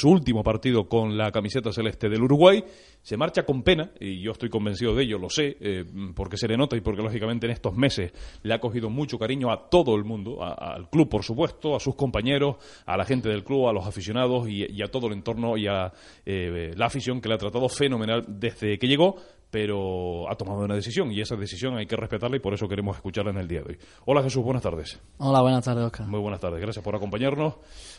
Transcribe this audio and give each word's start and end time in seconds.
su 0.00 0.08
último 0.08 0.42
partido 0.42 0.88
con 0.88 1.18
la 1.18 1.30
camiseta 1.30 1.72
celeste 1.72 2.08
del 2.08 2.22
Uruguay. 2.22 2.64
Se 3.02 3.18
marcha 3.18 3.42
con 3.42 3.62
pena, 3.62 3.90
y 4.00 4.22
yo 4.22 4.32
estoy 4.32 4.48
convencido 4.48 4.94
de 4.94 5.02
ello, 5.02 5.18
lo 5.18 5.28
sé, 5.28 5.58
eh, 5.60 5.84
porque 6.14 6.38
se 6.38 6.48
le 6.48 6.56
nota 6.56 6.74
y 6.74 6.80
porque 6.80 7.02
lógicamente 7.02 7.46
en 7.46 7.52
estos 7.52 7.74
meses 7.74 8.10
le 8.42 8.54
ha 8.54 8.60
cogido 8.60 8.88
mucho 8.88 9.18
cariño 9.18 9.50
a 9.50 9.68
todo 9.68 9.94
el 9.96 10.04
mundo, 10.04 10.42
al 10.42 10.88
club 10.88 11.10
por 11.10 11.22
supuesto, 11.22 11.76
a 11.76 11.80
sus 11.80 11.96
compañeros, 11.96 12.56
a 12.86 12.96
la 12.96 13.04
gente 13.04 13.28
del 13.28 13.44
club, 13.44 13.68
a 13.68 13.74
los 13.74 13.86
aficionados 13.86 14.48
y, 14.48 14.82
a 14.82 14.86
todo 14.86 15.08
el 15.08 15.12
entorno 15.12 15.58
y 15.58 15.66
a 15.66 15.92
eh, 16.24 16.72
la 16.74 16.86
afición 16.86 17.20
que 17.20 17.28
le 17.28 17.34
ha 17.34 17.38
tratado 17.38 17.68
fenomenal 17.68 18.24
desde 18.26 18.78
que 18.78 18.88
llegó, 18.88 19.16
pero 19.50 20.30
ha 20.30 20.36
tomado 20.36 20.60
una 20.60 20.74
decisión 20.74 21.10
y 21.10 21.20
esa 21.20 21.36
decisión 21.36 21.76
hay 21.76 21.86
que 21.86 21.96
respetarla 21.96 22.36
y 22.36 22.40
por 22.40 22.54
eso 22.54 22.68
queremos 22.68 22.96
escucharla 22.96 23.32
en 23.32 23.38
el 23.38 23.48
día 23.48 23.62
de 23.62 23.72
hoy. 23.72 23.78
Hola 24.06 24.22
Jesús, 24.22 24.44
buenas 24.44 24.62
tardes. 24.62 25.00
Hola, 25.18 25.42
buenas 25.42 25.64
tardes, 25.64 25.84
Oscar. 25.84 26.06
Muy 26.06 26.20
buenas 26.20 26.40
tardes, 26.40 26.60
gracias 26.60 26.84
por 26.84 26.94
acompañarnos. 26.94 27.56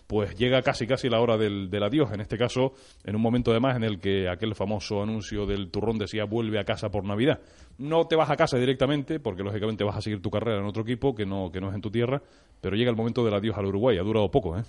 Pues 0.08 0.36
llega 0.36 0.62
casi 0.62 0.88
casi 0.88 1.10
la 1.10 1.20
hora 1.20 1.38
del, 1.38 1.70
adiós, 1.84 2.12
en 2.14 2.22
este 2.22 2.38
caso 2.38 2.74
en 3.04 3.16
un 3.16 3.22
momento 3.22 3.52
además 3.52 3.76
en 3.76 3.84
el 3.84 4.00
que 4.00 4.30
aquel 4.30 4.56
famoso 4.56 5.04
anuncio 5.04 5.46
del 5.46 5.70
turrón 5.70 5.98
decía 5.98 6.24
vuelve 6.24 6.60
a 6.60 6.64
casa 6.64 6.90
por 6.90 7.04
Navidad. 7.04 7.40
No 7.78 8.08
te 8.08 8.16
vas 8.16 8.30
a 8.30 8.36
casa 8.36 8.58
directamente 8.58 9.20
porque 9.20 9.44
lógicamente 9.44 9.84
vas 9.84 9.98
a 9.98 10.02
seguir 10.02 10.22
tu 10.22 10.30
carrera 10.30 10.60
en 10.60 10.66
otro 10.66 10.84
equipo 10.84 11.14
que 11.14 11.26
no, 11.26 11.52
que 11.52 11.60
no 11.60 11.70
es 11.70 11.76
en 11.76 11.82
tu 11.82 11.92
tierra, 11.92 12.22
pero 12.62 12.76
llega 12.76 12.90
el 12.90 12.96
momento 12.96 13.26
del 13.26 13.34
adiós 13.34 13.58
al 13.58 13.66
Uruguay, 13.66 13.98
ha 13.98 14.04
durado 14.04 14.32
poco, 14.32 14.58
¿eh? 14.58 14.64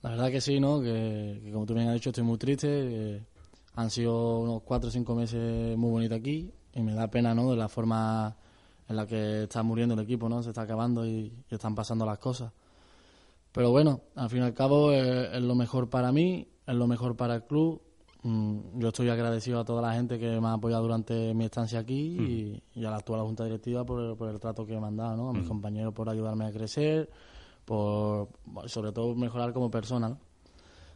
La 0.00 0.10
verdad 0.10 0.30
que 0.30 0.40
sí, 0.40 0.60
¿no? 0.60 0.80
Que, 0.80 1.50
como 1.52 1.66
tú 1.66 1.74
bien 1.74 1.88
has 1.88 1.94
dicho 1.94 2.10
estoy 2.10 2.22
muy 2.24 2.38
triste 2.38 3.26
han 3.78 3.90
sido 3.90 4.40
unos 4.40 4.62
cuatro 4.62 4.88
o 4.88 4.90
cinco 4.90 5.14
meses 5.14 5.78
muy 5.78 5.90
bonitos 5.92 6.18
aquí 6.18 6.50
y 6.74 6.82
me 6.82 6.94
da 6.94 7.06
pena, 7.06 7.32
¿no? 7.32 7.52
De 7.52 7.56
la 7.56 7.68
forma 7.68 8.36
en 8.88 8.96
la 8.96 9.06
que 9.06 9.44
está 9.44 9.62
muriendo 9.62 9.94
el 9.94 10.00
equipo, 10.00 10.28
¿no? 10.28 10.42
Se 10.42 10.48
está 10.48 10.62
acabando 10.62 11.06
y, 11.06 11.32
están 11.48 11.76
pasando 11.76 12.04
las 12.04 12.18
cosas. 12.18 12.52
Pero 13.52 13.70
bueno, 13.70 14.00
al 14.16 14.28
fin 14.30 14.40
y 14.40 14.42
al 14.42 14.52
cabo 14.52 14.90
es, 14.90 15.40
lo 15.40 15.54
mejor 15.54 15.88
para 15.88 16.10
mí, 16.10 16.48
es 16.66 16.74
lo 16.74 16.88
mejor 16.88 17.14
para 17.14 17.36
el 17.36 17.44
club. 17.44 17.80
Mm, 18.24 18.80
yo 18.80 18.88
estoy 18.88 19.10
agradecido 19.10 19.60
a 19.60 19.64
toda 19.64 19.80
la 19.80 19.94
gente 19.94 20.18
que 20.18 20.40
me 20.40 20.48
ha 20.48 20.54
apoyado 20.54 20.82
durante 20.82 21.32
mi 21.32 21.44
estancia 21.44 21.78
aquí 21.78 22.60
y, 22.74 22.84
a 22.84 22.90
la 22.90 22.96
actual 22.96 23.20
Junta 23.20 23.44
Directiva 23.44 23.84
por 23.84 24.28
el, 24.28 24.40
trato 24.40 24.66
que 24.66 24.76
me 24.76 24.88
han 24.88 24.96
dado, 24.96 25.16
¿no? 25.16 25.30
A 25.30 25.32
mis 25.32 25.46
compañeros 25.46 25.94
por 25.94 26.08
ayudarme 26.08 26.46
a 26.46 26.50
crecer, 26.50 27.08
por 27.64 28.28
sobre 28.66 28.90
todo 28.90 29.14
mejorar 29.14 29.52
como 29.52 29.70
persona, 29.70 30.08
¿no? 30.08 30.18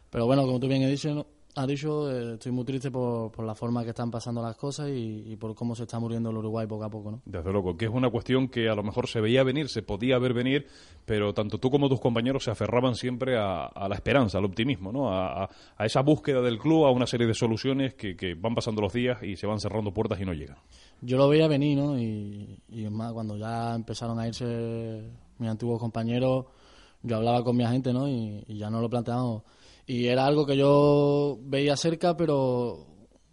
Pero 0.09 0.25
bueno, 0.25 0.45
como 0.45 0.59
tú 0.59 0.67
bien 0.67 0.83
has 0.83 0.89
dicho, 0.89 1.25
ha 1.55 1.67
dicho, 1.67 2.09
eh, 2.09 2.33
estoy 2.33 2.51
muy 2.51 2.65
triste 2.65 2.89
por, 2.89 3.31
por, 3.31 3.45
la 3.45 3.53
forma 3.53 3.83
que 3.83 3.89
están 3.89 4.09
pasando 4.09 4.41
las 4.41 4.55
cosas 4.55 4.89
y, 4.89 5.35
por 5.35 5.53
cómo 5.53 5.75
se 5.75 5.83
está 5.83 5.99
muriendo 5.99 6.31
el 6.31 6.37
Uruguay 6.37 6.65
poco 6.65 6.83
a 6.83 6.89
poco, 6.89 7.11
¿no? 7.11 7.21
Desde 7.25 7.51
luego, 7.51 7.77
que 7.77 7.85
es 7.85 7.91
una 7.91 8.09
cuestión 8.09 8.47
que 8.47 8.69
a 8.69 8.75
lo 8.75 8.83
mejor 8.83 9.07
se 9.07 9.21
veía 9.21 9.43
venir, 9.43 9.69
se 9.69 9.83
podía 9.83 10.17
ver 10.17 10.33
venir, 10.33 10.67
pero 11.05 11.33
tanto 11.33 11.59
tú 11.59 11.69
como 11.69 11.89
tus 11.89 11.99
compañeros 11.99 12.43
se 12.43 12.51
aferraban 12.51 12.95
siempre 12.95 13.37
a, 13.37 13.69
la 13.87 13.95
esperanza, 13.95 14.39
al 14.39 14.45
optimismo, 14.45 14.91
¿no? 14.91 15.13
A, 15.13 15.49
esa 15.79 16.01
búsqueda 16.01 16.41
del 16.41 16.57
club, 16.57 16.85
a 16.85 16.91
una 16.91 17.05
serie 17.05 17.27
de 17.27 17.33
soluciones 17.33 17.93
que, 17.93 18.15
que, 18.15 18.33
van 18.33 18.55
pasando 18.55 18.81
los 18.81 18.93
días 18.93 19.21
y 19.21 19.35
se 19.35 19.45
van 19.45 19.59
cerrando 19.59 19.93
puertas 19.93 20.19
y 20.19 20.25
no 20.25 20.33
llegan. 20.33 20.57
Yo 21.01 21.17
lo 21.17 21.27
veía 21.27 21.47
venir, 21.47 21.77
¿no? 21.77 21.97
Y, 21.99 22.59
y 22.69 22.85
es 22.85 22.91
más, 22.91 23.13
cuando 23.13 23.37
ya 23.37 23.75
empezaron 23.75 24.19
a 24.19 24.27
irse 24.27 25.03
mis 25.37 25.49
antiguos 25.49 25.79
compañeros, 25.79 26.45
yo 27.03 27.17
hablaba 27.17 27.43
con 27.43 27.55
mi 27.55 27.63
agente, 27.63 27.93
¿no? 27.93 28.07
Y, 28.07 28.43
y 28.47 28.57
ya 28.57 28.69
no 28.69 28.81
lo 28.81 28.89
planteábamos 28.89 29.43
y 29.85 30.07
era 30.07 30.25
algo 30.25 30.45
que 30.45 30.55
yo 30.55 31.37
veía 31.41 31.75
cerca, 31.75 32.15
pero 32.15 32.87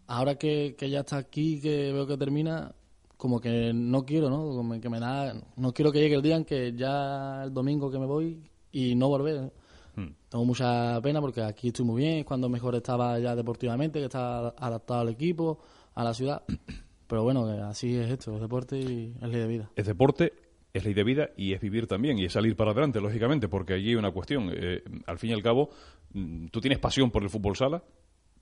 ahora 0.07 0.35
que, 0.35 0.75
ya 0.79 1.01
está 1.01 1.19
aquí, 1.19 1.61
que 1.61 1.93
veo 1.93 2.07
que 2.07 2.17
termina, 2.17 2.75
como 3.17 3.41
que 3.41 3.73
no 3.73 4.05
quiero, 4.05 4.29
¿no? 4.29 4.49
Como 4.57 4.81
que 4.81 4.89
me 4.89 4.99
da, 4.99 5.35
no 5.57 5.73
quiero 5.73 5.93
que 5.93 6.01
llegue 6.01 6.17
el 6.17 6.23
día 6.23 6.37
en 6.37 6.45
que 6.45 6.73
ya 6.73 7.45
el 7.45 7.55
domingo 7.55 7.91
que 7.91 7.99
me 7.99 8.07
voy 8.07 8.43
y 8.73 8.95
no 8.97 9.09
volver. 9.09 9.53
Hmm. 9.95 10.09
Tengo 10.29 10.45
mucha 10.45 11.01
pena 11.03 11.21
porque 11.21 11.43
aquí 11.43 11.69
estoy 11.69 11.85
muy 11.85 12.03
bien, 12.03 12.25
cuando 12.25 12.49
mejor 12.49 12.75
estaba 12.75 13.19
ya 13.21 13.37
deportivamente, 13.37 14.01
que 14.01 14.07
está 14.07 14.49
adaptado 14.49 15.01
al 15.01 15.09
equipo, 15.11 15.61
a 15.95 16.03
la 16.03 16.15
ciudad. 16.15 16.43
Pero 17.07 17.25
bueno, 17.25 17.47
así 17.67 17.97
es 17.97 18.11
esto, 18.11 18.35
es 18.35 18.41
deporte 18.41 18.79
y 18.79 19.15
es 19.21 19.29
ley 19.29 19.41
de 19.41 19.47
vida. 19.47 19.71
Es 19.75 19.87
deporte, 19.87 20.33
es 20.73 20.85
ley 20.85 20.95
de 20.95 21.05
vida 21.05 21.31
y 21.37 21.53
es 21.53 21.61
vivir 21.61 21.87
también 21.87 22.19
y 22.19 22.25
es 22.25 22.33
salir 22.33 22.57
para 22.57 22.73
adelante, 22.73 23.01
lógicamente, 23.01 23.49
porque 23.49 23.75
allí 23.75 23.91
hay 23.91 23.97
una 23.97 24.13
cuestión. 24.13 24.51
Eh, 24.55 24.83
al 25.07 25.19
fin 25.19 25.31
y 25.31 25.33
al 25.33 25.43
cabo, 25.43 25.71
mm, 26.13 26.47
tú 26.47 26.61
tienes 26.61 26.79
pasión 26.79 27.11
por 27.11 27.23
el 27.23 27.31
fútbol 27.31 27.57
sala, 27.57 27.83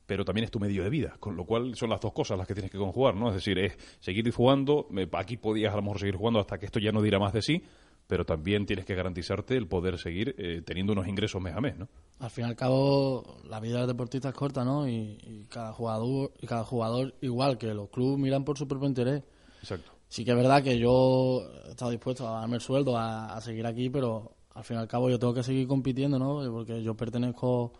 pero 0.07 0.25
también 0.25 0.45
es 0.45 0.51
tu 0.51 0.59
medio 0.59 0.83
de 0.83 0.91
vida, 0.91 1.17
con 1.21 1.37
lo 1.37 1.45
cual 1.45 1.75
son 1.75 1.91
las 1.91 2.01
dos 2.01 2.13
cosas 2.13 2.39
las 2.39 2.47
que 2.47 2.55
tienes 2.55 2.71
que 2.71 2.79
conjugar, 2.79 3.15
¿no? 3.15 3.29
Es 3.29 3.35
decir, 3.35 3.59
es 3.59 3.77
seguir 4.01 4.31
jugando, 4.31 4.89
aquí 5.13 5.37
podías 5.37 5.73
a 5.73 5.77
lo 5.77 5.83
mejor 5.83 5.99
seguir 5.99 6.17
jugando 6.17 6.41
hasta 6.41 6.59
que 6.59 6.67
esto 6.67 6.81
ya 6.81 6.93
no 6.93 7.03
dirá 7.03 7.19
más 7.19 7.35
de 7.35 7.43
sí, 7.43 7.63
pero 8.07 8.25
también 8.25 8.65
tienes 8.65 8.87
que 8.87 8.95
garantizarte 8.95 9.55
el 9.55 9.69
poder 9.69 9.99
seguir 9.99 10.35
eh, 10.39 10.63
teniendo 10.65 10.95
unos 10.95 11.07
ingresos 11.07 11.43
mes 11.43 11.55
a 11.55 11.61
mes, 11.61 11.77
¿no? 11.77 11.89
Al 12.21 12.31
fin 12.31 12.47
y 12.47 12.49
al 12.49 12.57
cabo, 12.57 13.43
la 13.45 13.61
vida 13.61 13.81
del 13.81 13.89
deportista 13.89 14.31
es 14.31 14.35
corta, 14.35 14.65
¿no? 14.65 14.89
Y, 14.89 15.19
y 15.23 15.45
cada 15.51 15.75
jugador 15.75 16.33
y 16.41 16.47
cada 16.47 16.65
jugador 16.65 17.15
igual 17.21 17.59
que 17.59 17.75
los 17.75 17.91
clubes 17.91 18.19
miran 18.19 18.45
por 18.45 18.57
su 18.57 18.67
propio 18.67 18.89
interés. 18.89 19.23
Exacto 19.61 19.98
sí 20.09 20.25
que 20.25 20.31
es 20.33 20.37
verdad 20.37 20.63
que 20.63 20.79
yo 20.79 21.43
he 21.67 21.71
estado 21.71 21.91
dispuesto 21.91 22.27
a 22.29 22.41
darme 22.41 22.57
el 22.57 22.63
sueldo, 22.63 22.97
a, 22.97 23.41
seguir 23.41 23.67
aquí, 23.67 23.91
pero 23.91 24.33
al 24.55 24.65
fin 24.65 24.77
y 24.77 24.81
al 24.81 24.89
cabo 24.89 25.11
yo 25.11 25.19
tengo 25.19 25.35
que 25.35 25.43
seguir 25.43 25.69
compitiendo, 25.69 26.19
¿no? 26.19 26.43
Porque 26.51 26.83
yo 26.83 26.95
pertenezco 26.97 27.73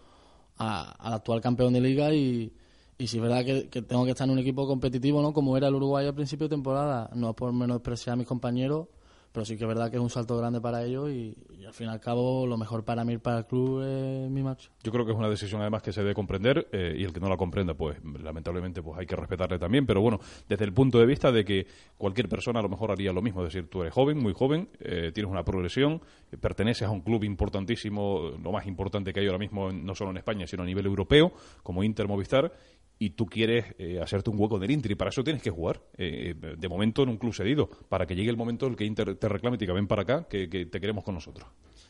al 0.57 1.13
actual 1.15 1.41
campeón 1.41 1.73
de 1.73 1.81
liga 1.81 2.13
y, 2.13 2.53
y 2.99 3.07
si 3.07 3.17
es 3.17 3.23
verdad 3.23 3.45
que, 3.45 3.83
tengo 3.83 4.05
que 4.05 4.11
estar 4.11 4.27
en 4.27 4.33
un 4.33 4.39
equipo 4.41 4.67
competitivo, 4.67 5.23
¿no? 5.23 5.33
Como 5.33 5.57
era 5.57 5.69
el 5.69 5.75
Uruguay 5.75 6.07
al 6.07 6.15
principio 6.15 6.49
de 6.49 6.57
temporada, 6.57 7.11
no 7.15 7.35
por 7.35 7.53
menospreciar 7.53 8.15
a 8.15 8.17
mis 8.17 8.27
compañeros, 8.27 8.89
pero 9.33 9.45
sí 9.45 9.57
que 9.57 9.65
es 9.65 9.69
verdad 9.69 9.91
que 9.91 9.97
es 9.97 10.03
un 10.03 10.11
salto 10.11 10.37
grande 10.37 10.61
para 10.61 10.85
ellos 10.85 11.11
y, 11.11 11.37
al 11.67 11.75
fin 11.75 11.89
y 11.89 11.91
al 11.91 12.01
cabo 12.01 12.47
lo 12.47 12.57
mejor 12.57 12.85
para 12.85 13.05
mí 13.05 13.19
para 13.19 13.39
el 13.39 13.47
club 13.47 13.83
es 13.83 14.31
mi 14.31 14.43
match. 14.43 14.69
Yo 14.83 14.91
creo 14.91 15.05
que 15.05 15.13
es 15.13 15.19
una 15.19 15.29
decisión 15.29 15.61
además 15.61 15.83
que 15.83 15.93
se 15.93 16.01
debe 16.01 16.15
comprender 16.15 16.67
eh, 16.73 16.95
y 16.97 17.05
el 17.05 17.13
que 17.13 17.21
no 17.21 17.29
la 17.29 17.37
comprenda 17.37 17.75
pues 17.75 17.99
lamentablemente 18.23 18.83
pues 18.83 18.99
hay 18.99 19.07
que 19.07 19.17
respetarle 19.17 19.59
también, 19.59 19.85
pero 19.85 20.01
bueno, 20.01 20.19
desde 20.49 20.65
el 20.65 20.73
punto 20.73 20.99
de 20.99 21.07
vista 21.07 21.31
de 21.31 21.45
que 21.45 21.67
cualquier 21.99 22.29
persona 22.29 22.61
a 22.61 22.63
lo 22.63 22.69
mejor 22.69 22.91
haría 22.91 23.13
lo 23.13 23.21
mismo, 23.21 23.45
decir, 23.45 23.69
tú 23.69 23.83
eres 23.83 23.93
joven, 23.93 24.19
muy 24.19 24.33
joven, 24.33 24.69
eh, 24.81 25.13
tienes 25.13 25.31
una 25.31 25.45
progresión, 25.45 26.01
perteneces 26.41 26.89
a 26.89 26.91
un 26.91 27.03
club 27.03 27.25
importantísimo, 27.25 28.33
lo 28.43 28.53
más 28.53 28.67
importante 28.67 29.13
que 29.13 29.21
hay 29.21 29.27
ahora 29.27 29.39
mismo 29.39 29.71
no 29.73 29.95
solo 29.95 30.11
en 30.11 30.17
España, 30.17 30.47
sino 30.47 30.63
a 30.63 30.67
nivel 30.67 30.87
europeo, 30.87 31.33
como 31.63 31.83
Inter 31.83 32.09
Movistar 32.09 32.53
y 32.99 33.11
tú 33.11 33.27
quieres 33.27 33.75
eh, 33.79 34.01
hacerte 34.01 34.31
un 34.31 34.41
hueco 34.41 34.57
en 34.57 34.65
el 34.65 34.71
Inter 34.73 34.93
y 34.93 34.95
para 34.97 35.11
eso 35.11 35.23
tienes 35.23 35.43
que 35.43 35.51
jugar. 35.51 35.81
Eh, 35.97 36.35
de 36.35 36.69
momento 36.69 37.03
en 37.03 37.11
un 37.11 37.17
club 37.17 37.33
cedido 37.33 37.69
para 37.89 38.07
que 38.07 38.15
llegue 38.15 38.31
el 38.31 38.37
momento 38.37 38.67
en 38.67 38.73
el 38.73 38.79
que 38.79 38.85
Inter 38.85 39.15
te 39.17 39.29
reclame 39.29 39.57
y 39.57 39.59
te 39.59 39.65
diga 39.65 39.75
ven 39.75 39.87
para 39.87 40.03
acá 40.03 40.27
que, 40.29 40.49
te 40.49 40.81
queremos 40.81 41.05
con 41.05 41.15
nosotros 41.15 41.47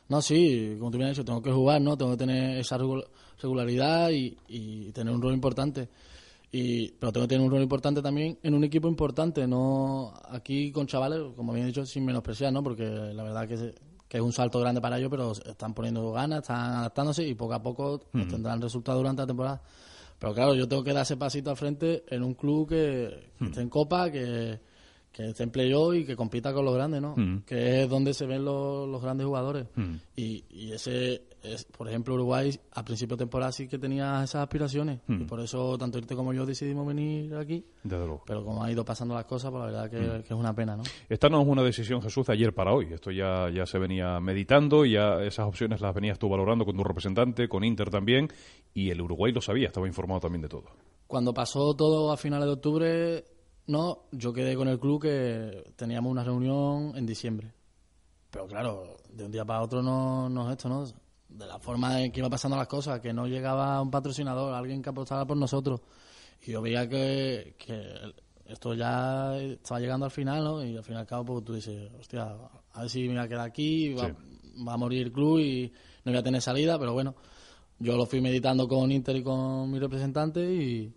no 0.09 0.21
sí 0.23 0.77
como 0.79 0.91
tú 0.91 0.99
me 0.99 1.05
has 1.05 1.11
dicho 1.11 1.25
tengo 1.25 1.43
que 1.43 1.51
jugar 1.51 1.81
no 1.81 1.97
tengo 1.97 2.13
que 2.13 2.19
tener 2.19 2.59
esa 2.59 2.79
regularidad 3.41 4.11
y, 4.11 4.93
tener 4.93 5.15
un 5.15 5.23
rol 5.23 5.35
importante. 5.35 5.89
Y 6.51 6.93
pero 6.93 7.13
tengo 7.13 7.27
que 7.27 7.35
tener 7.35 7.45
un 7.45 7.51
rol 7.51 7.63
importante 7.63 8.01
también 8.01 8.39
en 8.43 8.55
un 8.55 8.65
equipo 8.65 8.89
importante 8.89 9.47
no 9.47 10.15
aquí 10.31 10.73
con 10.73 10.87
chavales 10.87 11.21
como 11.37 11.53
bien 11.53 11.65
he 11.65 11.69
dicho 11.69 11.85
sin 11.85 12.05
menospreciar 12.05 12.53
no 12.53 12.63
porque 12.63 12.85
la 12.85 13.23
verdad 13.23 13.47
que 13.47 13.75
que 14.09 14.17
es 14.17 14.23
un 14.23 14.33
salto 14.33 14.59
grande 14.59 14.81
para 14.81 14.99
ellos, 14.99 15.11
pero 15.11 15.33
están 15.33 15.75
poniendo 15.75 16.11
ganas, 16.13 16.41
están 16.41 16.77
adaptándose 16.77 17.29
y 17.29 17.35
poco 17.35 17.53
a 17.53 17.63
poco 17.63 17.99
tendrán 18.11 18.61
resultados 18.61 19.01
durante 19.01 19.21
la 19.21 19.27
temporada. 19.27 19.63
Pero 20.19 20.35
claro, 20.35 20.55
yo 20.55 20.69
tengo 20.69 20.83
que 20.83 20.93
dar 20.93 21.03
ese 21.03 21.17
pasito 21.17 21.51
al 21.51 21.57
frente 21.57 22.05
en 22.09 22.23
un 22.23 22.35
club 22.35 22.69
que, 22.69 23.31
hmm. 23.39 23.47
esté 23.47 23.61
en 23.61 23.69
Copa, 23.69 24.11
que, 24.11 24.59
que 25.13 25.31
esté 25.31 25.43
en 25.43 25.51
playoff 25.51 25.95
y 25.95 26.05
que 26.05 26.17
compita 26.17 26.53
con 26.53 26.65
los 26.65 26.75
grandes, 26.75 27.01
¿no? 27.03 27.15
Hmm. 27.17 27.43
Que 27.45 27.83
es 27.83 27.89
donde 27.89 28.15
se 28.15 28.27
ven 28.27 28.45
los, 28.45 28.89
los 28.89 29.03
grandes 29.03 29.27
jugadores. 29.27 29.67
Hmm. 29.75 29.97
Y, 30.17 30.45
y, 30.51 30.73
ese, 30.73 31.23
es, 31.43 31.65
por 31.65 31.89
ejemplo, 31.89 32.15
Uruguay 32.15 32.59
a 32.73 32.85
principio 32.85 33.17
de 33.17 33.23
temporada 33.23 33.53
sí 33.53 33.69
que 33.69 33.79
tenía 33.79 34.23
esas 34.23 34.43
aspiraciones. 34.43 35.01
Y 35.09 35.25
por 35.25 35.41
eso 35.41 35.77
tanto 35.79 35.99
Irte 35.99 36.15
como 36.15 36.33
yo 36.33 36.47
decidimos 36.47 36.87
venir 36.87 37.35
aquí. 37.35 37.65
Pero 37.83 38.45
como 38.45 38.63
ha 38.63 38.71
ido 38.71 38.85
pasando 38.85 39.15
las 39.15 39.25
cosas, 39.25 39.51
pues 39.51 39.61
la 39.61 39.67
verdad 39.67 39.91
que, 39.91 40.29
es 40.29 40.31
una 40.31 40.55
pena, 40.55 40.77
¿no? 40.77 40.83
Esta 41.09 41.29
no 41.29 41.43
es 41.43 41.49
una 41.49 41.63
decisión, 41.63 42.03
Jesús, 42.03 42.27
de 42.27 42.35
ayer 42.35 42.55
para 42.55 42.73
hoy. 42.73 42.93
Esto 42.93 43.11
ya, 43.11 43.51
ya 43.51 43.67
se 43.67 43.79
venía 43.79 44.21
meditando, 44.21 44.85
ya 44.85 45.23
esas 45.23 45.47
opciones 45.47 45.81
las 45.81 45.95
venías 45.95 46.19
tú 46.19 46.29
valorando 46.29 46.65
con 46.65 46.77
tu 46.77 46.85
representante, 46.85 47.49
con 47.49 47.65
Inter 47.65 47.91
también, 47.91 48.29
y 48.75 48.91
el 48.91 49.01
Uruguay 49.01 49.33
lo 49.33 49.41
sabía, 49.41 49.69
estaba 49.69 49.87
informado 49.87 50.21
también 50.21 50.43
de 50.43 50.49
todo. 50.49 50.67
Cuando 51.07 51.33
pasó 51.33 51.75
todo 51.75 52.13
a 52.13 52.17
finales 52.17 52.47
de 52.47 52.53
octubre, 52.53 53.25
no, 53.69 54.07
yo 54.13 54.33
quedé 54.33 54.57
con 54.57 54.67
el 54.67 54.81
club 54.81 55.03
que 55.03 55.73
teníamos 55.77 56.11
una 56.11 56.25
reunión 56.25 56.93
en 56.97 57.07
diciembre. 57.07 57.53
Pero 58.31 58.47
claro, 58.47 58.97
de 59.11 59.25
un 59.25 59.31
día 59.31 59.45
para 59.45 59.63
otro 59.63 59.83
no, 59.83 60.29
no 60.29 60.47
es 60.47 60.57
esto, 60.57 60.69
¿no? 60.69 60.87
De 61.29 61.47
la 61.47 61.59
forma 61.59 62.03
en 62.03 62.11
que 62.11 62.21
iba 62.21 62.31
pasando 62.31 62.57
las 62.57 62.67
cosas, 62.67 63.01
que 63.01 63.13
no 63.13 63.27
llegaba 63.27 63.81
un 63.81 63.91
patrocinador, 63.91 64.55
alguien 64.55 64.83
que 64.83 64.89
apostara 64.89 65.27
por 65.27 65.37
nosotros. 65.37 65.81
Y 66.47 66.53
yo 66.53 66.63
veía 66.63 66.89
que, 66.89 67.55
esto 68.47 68.73
ya 68.73 69.37
estaba 69.37 69.81
llegando 69.81 70.07
al 70.07 70.13
final, 70.13 70.43
¿no? 70.43 70.65
Y 70.65 70.77
al 70.77 70.83
fin 70.83 70.95
y 70.95 70.99
al 70.99 71.07
cabo, 71.07 71.25
pues 71.27 71.45
tú 71.45 71.55
dices, 71.55 71.91
hostia, 72.01 72.37
a 72.73 72.81
ver 72.81 72.91
si 72.91 73.03
me 73.03 73.15
voy 73.15 73.25
a 73.25 73.29
quedar 73.29 73.47
aquí, 73.47 73.93
va, 73.93 74.15
va, 74.67 74.73
a 74.73 74.77
morir 74.79 75.03
el 75.03 75.13
club 75.13 75.41
y 75.41 75.71
no 76.05 76.13
voy 76.13 76.19
a 76.19 76.23
tener 76.23 76.41
salida, 76.41 76.79
pero 76.79 76.95
bueno, 76.95 77.15
yo 77.79 77.97
lo 77.99 78.07
fui 78.07 78.23
meditando 78.23 78.67
con 78.67 78.91
Inter 78.91 79.17
y 79.17 79.23
con 79.23 79.71
mi 79.71 79.79
representante 79.79 80.41
y, 80.41 80.93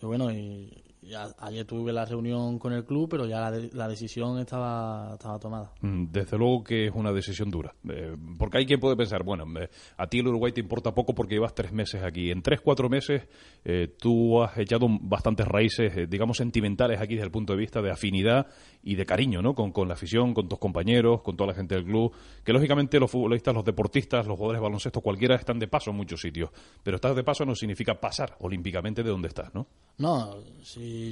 bueno, 0.00 0.32
y, 0.32 0.91
ayer 1.38 1.64
tuve 1.64 1.92
la 1.92 2.04
reunión 2.04 2.58
con 2.58 2.72
el 2.72 2.84
club, 2.84 3.08
pero 3.10 3.26
ya 3.26 3.50
la, 3.72 3.88
decisión 3.88 4.38
estaba, 4.38 5.14
estaba 5.14 5.38
tomada. 5.38 5.72
Mm, 5.80 6.06
desde 6.12 6.38
luego 6.38 6.62
que 6.62 6.86
es 6.86 6.94
una 6.94 7.12
decisión 7.12 7.50
dura. 7.50 7.74
Eh, 7.88 8.16
porque 8.38 8.58
hay 8.58 8.66
quien 8.66 8.78
puede 8.78 8.96
pensar, 8.96 9.24
bueno, 9.24 9.44
eh, 9.60 9.68
a 9.96 10.06
ti 10.06 10.20
el 10.20 10.28
Uruguay 10.28 10.52
te 10.52 10.60
importa 10.60 10.94
poco 10.94 11.14
porque 11.14 11.34
llevas 11.34 11.54
tres 11.54 11.72
meses 11.72 12.02
aquí. 12.02 12.30
En 12.30 12.42
tres, 12.42 12.60
cuatro 12.60 12.88
meses 12.88 13.26
eh, 13.64 13.94
tú 13.98 14.42
has 14.42 14.56
echado 14.58 14.86
bastantes 15.00 15.46
raíces, 15.46 16.08
digamos, 16.08 16.36
sentimentales 16.36 17.00
aquí 17.00 17.14
desde 17.14 17.26
el 17.26 17.32
punto 17.32 17.52
de 17.52 17.58
vista 17.58 17.82
de 17.82 17.90
afinidad 17.90 18.46
y 18.82 18.94
de 18.94 19.04
cariño, 19.04 19.42
¿no? 19.42 19.54
Con, 19.54 19.72
con, 19.72 19.88
la 19.88 19.94
afición, 19.94 20.34
con 20.34 20.48
tus 20.48 20.58
compañeros, 20.58 21.22
con 21.22 21.36
toda 21.36 21.48
la 21.48 21.54
gente 21.54 21.74
del 21.74 21.84
club. 21.84 22.12
Que 22.44 22.52
lógicamente 22.52 23.00
los 23.00 23.10
futbolistas, 23.10 23.54
los 23.54 23.64
deportistas, 23.64 24.26
los 24.26 24.36
jugadores 24.36 24.60
de 24.60 24.64
baloncesto, 24.64 25.00
cualquiera 25.00 25.34
están 25.34 25.58
de 25.58 25.66
paso 25.66 25.90
en 25.90 25.96
muchos 25.96 26.20
sitios. 26.20 26.50
Pero 26.82 26.96
estar 26.96 27.14
de 27.14 27.24
paso 27.24 27.44
no 27.44 27.54
significa 27.56 28.00
pasar 28.00 28.36
olímpicamente 28.40 29.02
de 29.02 29.10
donde 29.10 29.28
estás, 29.28 29.52
¿no? 29.52 29.66
No, 29.98 30.36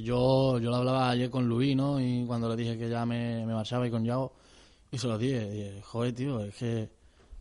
yo, 0.03 0.59
yo 0.59 0.69
lo 0.69 0.75
hablaba 0.77 1.09
ayer 1.09 1.29
con 1.29 1.47
Luis, 1.47 1.75
¿no? 1.75 1.99
Y 1.99 2.25
cuando 2.25 2.49
le 2.49 2.55
dije 2.55 2.77
que 2.77 2.89
ya 2.89 3.05
me, 3.05 3.45
marchaba 3.45 3.87
y 3.87 3.91
con 3.91 4.03
Yao, 4.03 4.33
y 4.91 4.97
se 4.97 5.07
lo 5.07 5.17
dije, 5.17 5.49
dije, 5.49 5.81
joder, 5.81 6.13
tío, 6.13 6.39
es 6.41 6.55
que 6.55 6.89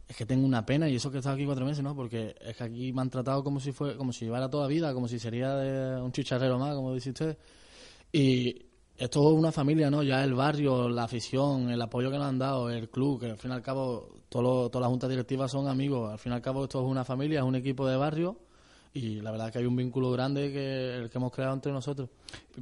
es 0.09 0.17
que 0.17 0.27
tengo 0.27 0.45
una 0.45 0.67
pena 0.67 0.89
y 0.89 0.97
eso 0.97 1.09
que 1.11 1.19
he 1.19 1.21
estado 1.21 1.37
aquí 1.37 1.47
cuatro 1.47 1.65
meses, 1.65 1.85
¿no? 1.85 1.95
Porque 1.95 2.35
es 2.41 2.57
que 2.57 2.65
aquí 2.65 2.93
me 2.93 3.03
han 3.03 3.11
tratado 3.11 3.45
como 3.45 3.61
si 3.61 3.71
fue, 3.71 3.97
como 3.97 4.13
si 4.13 4.25
llevara 4.25 4.51
toda 4.51 4.67
vida, 4.67 4.93
como 4.93 5.07
si 5.07 5.21
sería 5.21 5.55
de 5.55 6.03
un 6.03 6.11
chicharrero 6.11 6.59
más, 6.59 6.75
como 6.75 6.93
dice 6.93 7.11
usted. 7.11 7.39
Y 8.13 8.67
esto 8.97 9.31
es 9.31 9.39
una 9.39 9.53
familia, 9.53 9.89
¿no? 9.89 10.03
Ya 10.03 10.25
el 10.25 10.35
barrio, 10.35 10.89
la 10.89 11.05
afición, 11.05 11.71
el 11.71 11.81
apoyo 11.81 12.11
que 12.11 12.19
nos 12.19 12.27
han 12.27 12.39
dado, 12.41 12.71
el 12.71 12.91
club, 12.91 13.21
que 13.21 13.27
al 13.27 13.39
fin 13.39 13.53
y 13.53 13.55
al 13.55 13.63
cabo 13.63 14.09
todo 14.29 14.69
todas 14.69 14.83
las 14.83 14.91
juntas 14.91 15.11
directivas 15.11 15.53
son 15.53 15.69
amigos. 15.69 16.11
Al 16.11 16.19
fin 16.19 16.33
y 16.33 16.35
al 16.35 16.43
cabo 16.43 16.65
esto 16.65 16.81
es 16.81 16.87
una 16.87 17.05
familia, 17.05 17.39
es 17.39 17.45
un 17.45 17.55
equipo 17.55 17.87
de 17.87 17.97
barrio 17.97 18.37
y 18.93 19.21
la 19.21 19.31
verdad 19.31 19.53
que 19.53 19.59
hay 19.59 19.67
un 19.67 19.77
vínculo 19.77 20.11
grande 20.11 20.51
que 20.53 20.97
el 20.97 21.11
que 21.11 21.19
hemos 21.19 21.31
creado 21.31 21.55
entre 21.55 21.71
nosotros. 21.71 22.09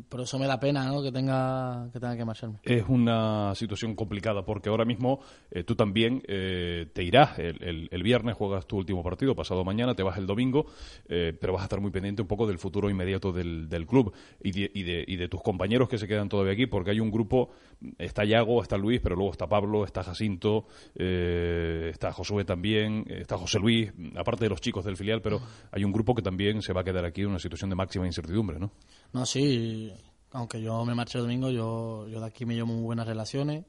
Por 0.08 0.20
eso 0.20 0.38
me 0.38 0.46
da 0.46 0.60
pena 0.60 0.84
¿no? 0.84 1.02
que, 1.02 1.10
tenga, 1.10 1.88
que 1.92 1.98
tenga 1.98 2.16
que 2.16 2.24
marcharme. 2.24 2.58
Es 2.62 2.84
una 2.88 3.54
situación 3.54 3.94
complicada 3.94 4.44
porque 4.44 4.68
ahora 4.68 4.84
mismo 4.84 5.20
eh, 5.50 5.64
tú 5.64 5.74
también 5.74 6.22
eh, 6.28 6.86
te 6.92 7.02
irás. 7.02 7.38
El, 7.38 7.88
el, 7.90 8.02
viernes 8.02 8.36
juegas 8.36 8.66
tu 8.66 8.76
último 8.76 9.02
partido, 9.02 9.34
pasado 9.34 9.64
mañana 9.64 9.94
te 9.94 10.02
vas 10.02 10.18
el 10.18 10.26
domingo, 10.26 10.66
eh, 11.08 11.36
pero 11.38 11.54
vas 11.54 11.62
a 11.62 11.64
estar 11.64 11.80
muy 11.80 11.90
pendiente 11.90 12.22
un 12.22 12.28
poco 12.28 12.46
del 12.46 12.58
futuro 12.58 12.90
inmediato 12.90 13.32
del, 13.32 13.68
del 13.68 13.86
club 13.86 14.12
y 14.42 14.52
de, 14.52 14.70
y, 14.74 14.82
de, 14.82 15.04
y 15.06 15.16
de 15.16 15.28
tus 15.28 15.42
compañeros 15.42 15.88
que 15.88 15.98
se 15.98 16.06
quedan 16.06 16.28
todavía 16.28 16.52
aquí 16.52 16.66
porque 16.66 16.90
hay 16.90 17.00
un 17.00 17.10
grupo, 17.10 17.50
está 17.98 18.24
Yago, 18.24 18.62
está 18.62 18.76
Luis, 18.76 19.00
pero 19.02 19.16
luego 19.16 19.32
está 19.32 19.46
Pablo, 19.46 19.84
está 19.84 20.02
Jacinto, 20.02 20.66
está 20.94 22.12
Josué 22.12 22.44
también, 22.44 23.04
está 23.08 23.36
José 23.36 23.58
Luis, 23.58 23.92
aparte 24.16 24.44
de 24.44 24.50
los 24.50 24.60
chicos 24.60 24.84
del 24.84 24.96
filial, 24.96 25.22
pero 25.22 25.40
hay 25.72 25.84
un 25.84 25.92
grupo 25.92 26.14
que 26.18 26.22
también 26.22 26.62
se 26.62 26.72
va 26.72 26.80
a 26.80 26.84
quedar 26.84 27.04
aquí 27.04 27.20
en 27.22 27.28
una 27.28 27.38
situación 27.38 27.70
de 27.70 27.76
máxima 27.76 28.06
incertidumbre, 28.06 28.58
¿no? 28.58 28.72
No, 29.12 29.24
sí, 29.24 29.92
aunque 30.32 30.60
yo 30.60 30.84
me 30.84 30.94
marche 30.94 31.18
el 31.18 31.24
domingo, 31.24 31.48
yo, 31.50 32.08
yo 32.08 32.18
de 32.18 32.26
aquí 32.26 32.44
me 32.44 32.54
llevo 32.54 32.66
muy 32.66 32.82
buenas 32.82 33.06
relaciones 33.06 33.64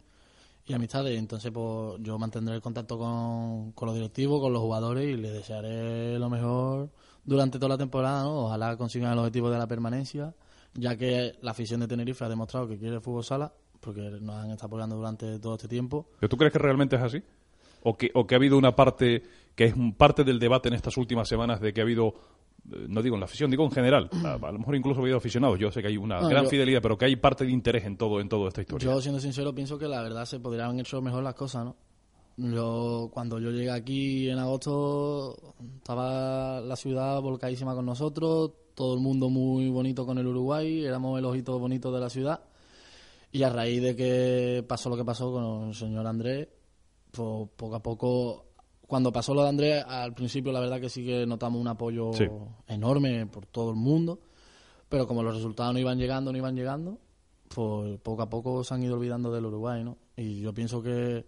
y 0.65 0.73
amistades, 0.73 1.17
entonces 1.17 1.51
pues 1.51 2.01
yo 2.01 2.17
mantendré 2.17 2.55
el 2.55 2.61
contacto 2.61 2.97
con, 2.97 3.71
con 3.73 3.85
los 3.85 3.95
directivos, 3.95 4.41
con 4.41 4.51
los 4.51 4.61
jugadores 4.63 5.07
y 5.07 5.15
les 5.15 5.31
desearé 5.31 6.17
lo 6.17 6.27
mejor 6.27 6.89
durante 7.23 7.59
toda 7.59 7.69
la 7.69 7.77
temporada, 7.77 8.23
¿no? 8.23 8.45
Ojalá 8.45 8.75
consigan 8.77 9.13
el 9.13 9.19
objetivo 9.19 9.51
de 9.51 9.59
la 9.59 9.67
permanencia, 9.67 10.33
ya 10.73 10.97
que 10.97 11.33
la 11.41 11.51
afición 11.51 11.79
de 11.81 11.87
Tenerife 11.87 12.25
ha 12.25 12.29
demostrado 12.29 12.67
que 12.67 12.79
quiere 12.79 12.95
el 12.95 13.01
fútbol 13.01 13.23
sala, 13.23 13.53
porque 13.79 14.01
nos 14.01 14.35
han 14.35 14.49
estado 14.49 14.67
apoyando 14.67 14.95
durante 14.95 15.37
todo 15.37 15.53
este 15.53 15.67
tiempo. 15.67 16.09
¿Pero 16.19 16.29
tú 16.29 16.37
crees 16.37 16.51
que 16.51 16.59
realmente 16.59 16.95
es 16.95 17.01
así? 17.03 17.21
¿O 17.83 17.95
que, 17.95 18.09
o 18.13 18.27
que 18.27 18.35
ha 18.35 18.37
habido 18.37 18.57
una 18.57 18.75
parte, 18.75 19.23
que 19.55 19.65
es 19.65 19.73
parte 19.97 20.23
del 20.23 20.39
debate 20.39 20.67
en 20.67 20.73
estas 20.73 20.97
últimas 20.97 21.29
semanas 21.29 21.61
de 21.61 21.73
que 21.73 21.81
ha 21.81 21.83
habido 21.83 22.13
no 22.63 23.01
digo 23.01 23.15
en 23.15 23.21
la 23.21 23.25
afición, 23.25 23.49
digo 23.49 23.63
en 23.63 23.71
general. 23.71 24.09
A, 24.23 24.51
lo 24.51 24.59
mejor 24.59 24.75
incluso 24.75 24.99
ha 24.99 25.03
habido 25.03 25.17
aficionados. 25.17 25.59
Yo 25.59 25.71
sé 25.71 25.81
que 25.81 25.87
hay 25.87 25.97
una 25.97 26.19
gran 26.27 26.47
fidelidad, 26.47 26.81
pero 26.81 26.97
que 26.97 27.05
hay 27.05 27.15
parte 27.15 27.45
de 27.45 27.51
interés 27.51 27.85
en 27.85 27.97
todo 27.97 28.19
en 28.19 28.29
toda 28.29 28.49
esta 28.49 28.61
historia. 28.61 28.85
Yo, 28.85 29.01
siendo 29.01 29.19
sincero, 29.19 29.53
pienso 29.53 29.77
que 29.77 29.87
la 29.87 30.01
verdad 30.01 30.25
se 30.25 30.39
podrían 30.39 30.69
haber 30.69 30.81
hecho 30.81 31.01
mejor 31.01 31.23
las 31.23 31.35
cosas, 31.35 31.65
¿no? 31.65 31.75
Yo, 32.37 33.09
cuando 33.13 33.37
yo 33.39 33.51
llegué 33.51 33.71
aquí 33.71 34.29
en 34.29 34.39
agosto, 34.39 35.55
estaba 35.77 36.61
la 36.61 36.75
ciudad 36.77 37.21
volcadísima 37.21 37.75
con 37.75 37.85
nosotros, 37.85 38.51
todo 38.75 38.93
el 38.93 39.01
mundo 39.01 39.29
muy 39.29 39.69
bonito 39.69 40.05
con 40.05 40.17
el 40.19 40.27
Uruguay, 40.27 40.85
éramos 40.85 41.19
el 41.19 41.25
ojito 41.25 41.59
bonito 41.59 41.91
de 41.91 41.99
la 41.99 42.09
ciudad. 42.09 42.41
Y 43.31 43.43
a 43.43 43.49
raíz 43.49 43.81
de 43.81 43.95
que 43.95 44.63
pasó 44.65 44.89
lo 44.89 44.95
que 44.95 45.03
pasó 45.03 45.33
con 45.33 45.67
el 45.67 45.75
señor 45.75 46.07
Andrés, 46.07 46.47
pues 47.11 47.49
poco 47.57 47.75
a 47.75 47.83
poco 47.83 48.48
cuando 48.89 49.11
pasó 49.11 49.35
lo 49.35 49.43
de 49.43 49.49
Andrés, 49.49 49.85
al 49.87 50.15
principio 50.15 50.51
la 50.51 50.59
verdad 50.59 50.81
que 50.81 50.89
sí 50.89 51.05
que 51.05 51.27
notamos 51.27 51.61
un 51.61 51.67
apoyo 51.67 52.09
enorme 52.67 53.27
por 53.27 53.45
todo 53.45 53.69
el 53.69 53.75
mundo, 53.75 54.19
pero 54.89 55.05
como 55.05 55.21
los 55.21 55.35
resultados 55.35 55.73
no 55.73 55.79
iban 55.79 55.99
llegando, 55.99 56.31
no 56.31 56.37
iban 56.39 56.55
llegando, 56.55 56.97
pues 57.53 57.99
poco 57.99 58.23
a 58.23 58.29
poco 58.31 58.63
se 58.63 58.73
han 58.73 58.81
ido 58.81 58.95
olvidando 58.95 59.31
del 59.31 59.45
Uruguay, 59.45 59.83
¿no? 59.83 59.95
Y 60.17 60.39
yo 60.41 60.55
pienso 60.55 60.81
que, 60.81 61.23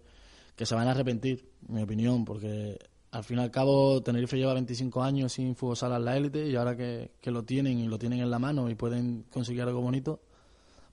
se 0.56 0.74
van 0.74 0.88
a 0.88 0.90
arrepentir, 0.90 1.48
en 1.68 1.76
mi 1.76 1.82
opinión, 1.82 2.24
porque 2.24 2.80
al 3.12 3.22
fin 3.22 3.38
y 3.38 3.42
al 3.42 3.52
cabo 3.52 4.02
Tenerife 4.02 4.36
lleva 4.36 4.54
25 4.54 5.00
años 5.00 5.32
sin 5.32 5.54
fútbol 5.54 5.76
sala 5.76 5.98
en 5.98 6.04
la 6.04 6.16
élite 6.16 6.48
y 6.48 6.56
ahora 6.56 6.76
que, 6.76 7.12
que, 7.20 7.30
lo 7.30 7.44
tienen 7.44 7.78
y 7.78 7.86
lo 7.86 7.96
tienen 7.96 8.18
en 8.18 8.30
la 8.30 8.40
mano 8.40 8.70
y 8.70 8.74
pueden 8.74 9.24
conseguir 9.30 9.62
algo 9.62 9.80
bonito, 9.80 10.20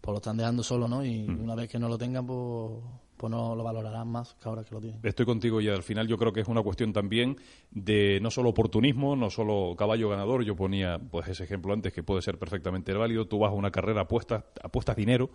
pues 0.02 0.14
lo 0.14 0.18
están 0.18 0.38
dejando 0.38 0.62
solo, 0.62 0.88
¿no? 0.88 1.04
Y 1.04 1.24
mm. 1.24 1.44
una 1.44 1.56
vez 1.56 1.68
que 1.68 1.80
no 1.80 1.90
lo 1.90 1.98
tengan, 1.98 2.28
pues 2.28 2.74
pues 3.20 3.30
no 3.30 3.54
lo 3.54 3.66
valorarán 3.66 4.08
más 4.08 4.34
que 4.42 4.48
ahora 4.48 4.64
que 4.64 4.74
lo 4.74 4.80
tienen. 4.80 5.02
Estoy 5.04 5.26
contigo 5.26 5.60
y 5.60 5.68
al 5.68 5.84
final 5.84 6.08
yo 6.08 6.18
creo 6.18 6.32
que 6.32 6.40
es 6.40 6.48
una 6.48 6.62
cuestión 6.62 6.94
también 6.94 7.36
de 7.70 8.18
no 8.22 8.32
solo 8.32 8.48
oportunismo, 8.50 9.18
no 9.18 9.30
solo 9.30 9.76
caballo 9.78 10.08
ganador, 10.08 10.46
yo 10.46 10.56
ponía 10.56 10.98
pues 10.98 11.28
ese 11.28 11.44
ejemplo 11.44 11.74
antes 11.74 11.92
que 11.92 12.02
puede 12.02 12.22
ser 12.22 12.40
perfectamente 12.40 12.94
válido, 12.94 13.28
tú 13.28 13.38
vas 13.40 13.52
a 13.52 13.56
una 13.56 13.72
carrera, 13.72 14.02
apuestas, 14.02 14.46
apuestas 14.64 14.96
dinero, 14.96 15.32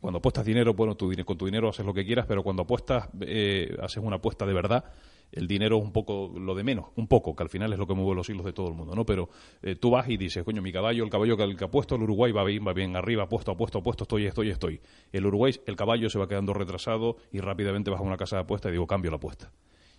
cuando 0.00 0.18
apuestas 0.18 0.44
dinero, 0.44 0.74
bueno, 0.74 0.96
tu, 0.96 1.12
con 1.24 1.38
tu 1.38 1.46
dinero 1.46 1.68
haces 1.68 1.86
lo 1.86 1.94
que 1.94 2.04
quieras, 2.04 2.26
pero 2.26 2.42
cuando 2.42 2.64
apuestas, 2.64 3.08
eh, 3.20 3.76
haces 3.80 4.02
una 4.02 4.16
apuesta 4.16 4.44
de 4.44 4.52
verdad, 4.52 4.84
el 5.32 5.46
dinero 5.46 5.78
es 5.78 5.84
un 5.84 5.92
poco 5.92 6.32
lo 6.38 6.54
de 6.54 6.62
menos, 6.62 6.86
un 6.96 7.06
poco, 7.06 7.34
que 7.34 7.42
al 7.42 7.48
final 7.48 7.72
es 7.72 7.78
lo 7.78 7.86
que 7.86 7.94
mueve 7.94 8.14
los 8.14 8.28
hilos 8.28 8.44
de 8.44 8.52
todo 8.52 8.68
el 8.68 8.74
mundo, 8.74 8.94
¿no? 8.94 9.04
Pero 9.04 9.28
eh, 9.62 9.76
tú 9.76 9.90
vas 9.90 10.08
y 10.08 10.16
dices, 10.16 10.44
coño, 10.44 10.62
mi 10.62 10.72
caballo, 10.72 11.04
el 11.04 11.10
caballo 11.10 11.36
que, 11.36 11.42
el 11.42 11.56
que 11.56 11.64
ha 11.64 11.70
puesto, 11.70 11.96
el 11.96 12.02
Uruguay 12.02 12.32
va 12.32 12.44
bien, 12.44 12.64
va 12.66 12.72
bien 12.72 12.96
arriba, 12.96 13.28
puesto, 13.28 13.52
apuesto, 13.52 13.78
apuesto, 13.78 14.04
estoy, 14.04 14.26
estoy, 14.26 14.50
estoy. 14.50 14.80
El 15.12 15.26
Uruguay, 15.26 15.54
el 15.66 15.76
caballo 15.76 16.08
se 16.08 16.18
va 16.18 16.28
quedando 16.28 16.54
retrasado 16.54 17.16
y 17.32 17.40
rápidamente 17.40 17.90
vas 17.90 18.00
a 18.00 18.04
una 18.04 18.16
casa 18.16 18.36
de 18.36 18.42
apuesta 18.42 18.68
y 18.68 18.72
digo, 18.72 18.86
cambio 18.86 19.10
la 19.10 19.16
apuesta 19.16 19.50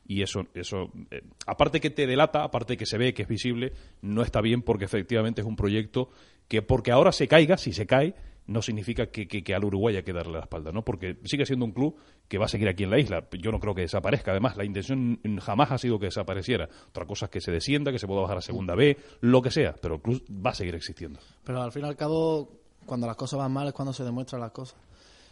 y 0.08 0.22
eso, 0.22 0.46
eso 0.54 0.92
eh, 1.12 1.24
aparte 1.48 1.80
que 1.80 1.90
te 1.90 2.06
delata, 2.06 2.44
aparte 2.44 2.78
que 2.78 2.86
se 2.86 2.98
ve, 2.98 3.14
que 3.14 3.24
es 3.24 3.28
visible, 3.28 3.74
no 4.02 4.22
está 4.22 4.42
bien 4.42 4.62
porque 4.62 4.86
efectivamente 4.86 5.42
es 5.42 5.48
un 5.48 5.56
proyecto 5.56 6.10
que 6.48 6.62
porque 6.62 6.92
ahora 6.92 7.12
se 7.12 7.28
caiga, 7.28 7.58
si 7.58 7.74
se 7.74 7.88
cae, 7.88 8.14
no 8.48 8.62
significa 8.62 9.08
que, 9.08 9.28
que, 9.28 9.56
al 9.56 9.64
Uruguay 9.64 9.96
hay 9.96 10.04
que 10.04 10.14
darle 10.14 10.34
la 10.34 10.42
espalda, 10.42 10.72
¿no? 10.72 10.84
Porque 10.84 11.18
sigue 11.26 11.46
siendo 11.46 11.66
un 11.66 11.72
club 11.72 11.96
que 12.28 12.38
va 12.38 12.46
a 12.46 12.48
seguir 12.48 12.68
aquí 12.68 12.84
en 12.84 12.92
la 12.92 13.00
isla. 13.00 13.28
Yo 13.32 13.52
no 13.52 13.60
creo 13.60 13.74
que 13.74 13.82
desaparezca. 13.82 14.32
Además, 14.32 14.56
la 14.56 14.66
intención 14.66 15.20
jamás 15.42 15.72
ha 15.72 15.78
sido 15.78 16.00
que 16.00 16.06
desapareciera. 16.06 16.70
Otra 16.90 17.06
cosa 17.06 17.26
es 17.26 17.32
que 17.32 17.42
se 17.42 17.52
descienda, 17.52 17.92
que 17.92 18.00
se 18.00 18.08
pueda 18.08 18.22
bajar 18.22 18.38
a 18.38 18.42
segunda 18.42 18.76
B, 18.76 18.98
lo 19.22 19.42
que 19.42 19.50
sea. 19.50 19.76
Pero 19.82 19.96
el 19.96 20.02
club 20.02 20.24
va 20.30 20.52
a 20.52 20.56
seguir 20.56 20.76
existiendo. 20.76 21.20
Pero 21.44 21.62
al 21.62 21.72
fin 21.72 21.84
y 21.84 21.88
al 21.88 21.96
cabo, 21.96 22.50
cuando 22.86 23.08
las 23.08 23.16
cosas 23.16 23.40
van 23.40 23.52
mal 23.52 23.68
es 23.68 23.74
cuando 23.74 23.94
se 23.94 24.04
demuestran 24.04 24.42
las 24.42 24.52
cosas. 24.52 24.78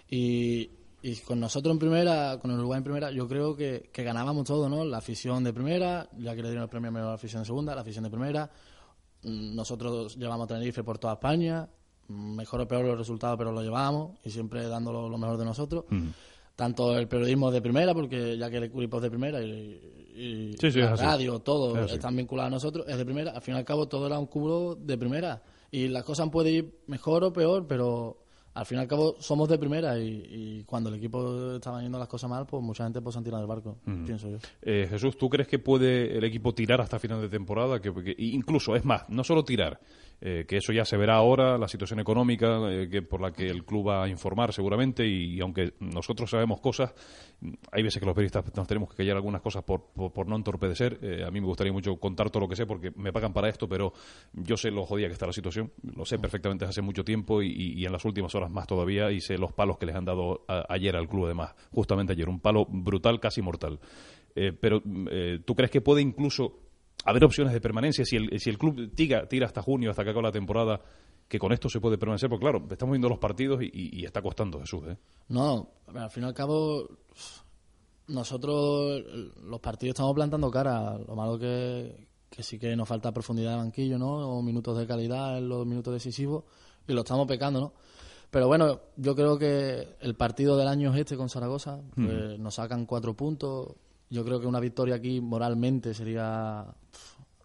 Y, 0.09 0.71
y 1.03 1.15
con 1.17 1.39
nosotros 1.39 1.71
en 1.71 1.79
primera, 1.79 2.39
con 2.41 2.49
el 2.49 2.57
Uruguay 2.57 2.79
en 2.79 2.83
primera, 2.83 3.11
yo 3.11 3.27
creo 3.27 3.55
que, 3.55 3.89
que 3.93 4.03
ganábamos 4.03 4.45
todo, 4.45 4.69
¿no? 4.69 4.83
La 4.83 4.97
afición 4.97 5.43
de 5.43 5.53
primera, 5.53 6.09
ya 6.17 6.35
que 6.35 6.41
le 6.41 6.49
dieron 6.49 6.63
el 6.63 6.69
premio 6.69 6.89
a 6.89 7.05
la 7.09 7.13
afición 7.13 7.43
de 7.43 7.45
segunda, 7.45 7.75
la 7.75 7.81
afición 7.81 8.03
de 8.05 8.09
primera. 8.09 8.49
Mm, 9.21 9.55
nosotros 9.55 10.17
llevamos 10.17 10.45
a 10.45 10.47
Tenerife 10.55 10.83
por 10.83 10.97
toda 10.97 11.13
España 11.13 11.69
mejor 12.07 12.61
o 12.61 12.67
peor 12.67 12.85
los 12.85 12.97
resultados, 12.97 13.37
pero 13.37 13.51
lo 13.51 13.61
llevamos 13.61 14.17
y 14.23 14.29
siempre 14.29 14.67
dando 14.67 14.91
lo, 14.91 15.17
mejor 15.17 15.37
de 15.37 15.45
nosotros. 15.45 15.85
Tanto 16.55 16.95
el 16.97 17.07
periodismo 17.07 17.51
de 17.51 17.61
primera, 17.61 17.93
porque 17.93 18.37
ya 18.37 18.49
que 18.49 18.57
el 18.57 18.63
equipo 18.65 18.97
es 18.97 19.03
de 19.03 19.09
primera 19.09 19.41
y, 19.41 20.55
la 20.75 20.95
radio, 20.95 21.39
todo 21.39 21.85
están 21.85 22.15
vinculados 22.15 22.47
a 22.47 22.55
nosotros, 22.55 22.85
es 22.87 22.97
de 22.97 23.05
primera. 23.05 23.31
Al 23.31 23.41
fin 23.41 23.55
y 23.55 23.57
al 23.57 23.65
cabo, 23.65 23.87
todo 23.87 24.05
era 24.05 24.19
un 24.19 24.27
cubo 24.27 24.75
de 24.75 24.97
primera. 24.97 25.41
Y 25.71 25.87
las 25.87 26.03
cosas 26.03 26.29
pueden 26.29 26.53
ir 26.53 26.79
mejor 26.85 27.23
o 27.23 27.33
peor, 27.33 27.65
pero 27.67 28.23
al 28.53 28.65
fin 28.65 28.77
y 28.77 28.81
al 28.81 28.87
cabo 28.87 29.15
somos 29.19 29.49
de 29.49 29.57
primera 29.57 29.97
y, 29.97 30.63
cuando 30.65 30.89
el 30.89 30.95
equipo 30.95 31.55
estaba 31.55 31.81
yendo 31.81 31.97
las 31.97 32.07
cosas 32.07 32.29
mal, 32.29 32.45
pues 32.45 32.61
mucha 32.61 32.83
gente 32.83 33.01
pues 33.01 33.15
han 33.17 33.23
tirado 33.23 33.41
del 33.41 33.47
barco, 33.47 33.77
pienso 34.05 34.29
yo. 34.29 34.37
Eh, 34.61 34.87
Jesús, 34.89 35.17
¿tú 35.17 35.29
crees 35.29 35.47
que 35.47 35.59
puede 35.59 36.17
el 36.17 36.23
equipo 36.23 36.53
tirar 36.53 36.79
hasta 36.81 36.99
final 36.99 37.21
de 37.21 37.29
temporada? 37.29 37.81
Que, 37.81 37.91
incluso, 38.19 38.75
es 38.75 38.85
más, 38.85 39.09
no 39.09 39.23
solo 39.23 39.43
tirar, 39.43 39.79
eh, 40.21 40.45
que 40.47 40.57
eso 40.57 40.71
ya 40.71 40.85
se 40.85 40.97
verá 40.97 41.15
ahora, 41.15 41.57
la 41.57 41.67
situación 41.67 41.99
económica 41.99 42.59
eh, 42.69 42.87
que 42.89 43.01
por 43.01 43.21
la 43.21 43.31
que 43.31 43.47
el 43.47 43.65
club 43.65 43.89
va 43.89 44.03
a 44.03 44.07
informar 44.07 44.53
seguramente 44.53 45.05
y, 45.05 45.39
aunque 45.41 45.73
nosotros 45.79 46.29
sabemos 46.29 46.61
cosas, 46.61 46.93
hay 47.71 47.83
veces 47.83 47.99
que 47.99 48.05
los 48.05 48.15
periodistas 48.15 48.45
nos 48.55 48.67
tenemos 48.67 48.89
que 48.89 48.97
callar 48.97 49.17
algunas 49.17 49.41
cosas 49.41 49.63
por, 49.63 49.87
por, 49.93 50.27
no 50.27 50.35
entorpedecer. 50.35 51.23
a 51.25 51.29
mí 51.29 51.41
me 51.41 51.47
gustaría 51.47 51.73
mucho 51.73 51.97
contar 51.97 52.29
todo 52.29 52.41
lo 52.41 52.49
que 52.49 52.55
sé 52.55 52.65
porque 52.65 52.91
me 52.95 53.11
pagan 53.11 53.33
para 53.33 53.49
esto, 53.49 53.67
pero 53.67 53.91
yo 54.33 54.55
sé 54.55 54.71
lo 54.71 54.85
jodida 54.85 55.07
que 55.07 55.13
está 55.13 55.25
la 55.25 55.33
situación, 55.33 55.71
lo 55.95 56.05
sé 56.05 56.17
perfectamente 56.19 56.63
hace 56.63 56.81
mucho 56.81 57.03
tiempo 57.03 57.41
y 57.41 57.85
en 57.85 57.91
las 57.91 58.05
últimas 58.05 58.33
horas 58.35 58.49
más 58.49 58.65
todavía 58.65 59.11
y 59.11 59.19
sé 59.19 59.37
los 59.37 59.51
palos 59.51 59.77
que 59.77 59.85
les 59.85 59.95
han 59.95 60.05
dado 60.05 60.45
ayer 60.69 60.95
al 60.95 61.09
club 61.09 61.25
además, 61.25 61.53
justamente 61.71 62.13
ayer, 62.13 62.29
un 62.29 62.39
palo 62.39 62.65
brutal, 62.69 63.19
casi 63.19 63.41
mortal. 63.41 63.79
Eh, 64.35 64.51
pero 64.51 64.81
eh, 65.11 65.39
¿tú 65.45 65.55
crees 65.55 65.71
que 65.71 65.81
puede 65.81 66.01
incluso 66.01 66.62
haber 67.03 67.23
opciones 67.23 67.53
de 67.53 67.61
permanencia 67.61 68.05
si 68.05 68.15
el, 68.15 68.39
si 68.39 68.49
el 68.49 68.57
club 68.57 68.93
tira, 68.95 69.27
tira 69.27 69.45
hasta 69.45 69.61
junio, 69.61 69.89
hasta 69.89 70.03
que 70.03 70.09
acabe 70.09 70.23
la 70.23 70.31
temporada 70.31 70.81
que 71.27 71.39
con 71.39 71.51
esto 71.51 71.69
se 71.69 71.79
puede 71.79 71.97
permanecer, 71.97 72.29
porque 72.29 72.43
claro, 72.43 72.65
estamos 72.69 72.93
viendo 72.93 73.09
los 73.09 73.17
partidos 73.17 73.59
y, 73.61 74.05
está 74.05 74.21
costando, 74.21 74.59
Jesús. 74.59 74.83
¿eh? 74.87 74.97
No, 75.29 75.67
al 75.95 76.09
fin 76.11 76.23
y 76.23 76.25
al 76.27 76.33
cabo, 76.33 76.87
nosotros 78.07 79.03
los 79.43 79.59
partidos 79.59 79.95
estamos 79.95 80.13
plantando 80.13 80.51
cara. 80.51 80.97
Lo 80.97 81.15
malo 81.15 81.39
que, 81.39 82.07
que 82.29 82.43
sí 82.43 82.59
que 82.59 82.75
nos 82.75 82.87
falta 82.87 83.11
profundidad 83.11 83.51
de 83.51 83.57
banquillo, 83.57 83.97
¿no? 83.97 84.37
O 84.37 84.41
minutos 84.41 84.77
de 84.77 84.85
calidad 84.85 85.37
en 85.37 85.49
los 85.49 85.65
minutos 85.65 85.93
decisivos 85.93 86.43
y 86.87 86.93
lo 86.93 87.01
estamos 87.01 87.27
pecando, 87.27 87.59
¿no? 87.59 87.73
Pero 88.29 88.47
bueno, 88.47 88.81
yo 88.97 89.15
creo 89.15 89.37
que 89.37 89.95
el 90.01 90.15
partido 90.15 90.57
del 90.57 90.67
año 90.67 90.91
es 90.93 91.01
este 91.01 91.15
con 91.15 91.29
Zaragoza. 91.29 91.79
Pues 91.95 92.39
nos 92.39 92.55
sacan 92.55 92.87
cuatro 92.87 93.15
puntos. 93.15 93.75
Yo 94.13 94.23
creo 94.23 94.39
que 94.39 94.45
una 94.45 94.59
victoria 94.59 94.93
aquí 94.93 95.19
moralmente 95.19 95.95
sería. 95.95 96.67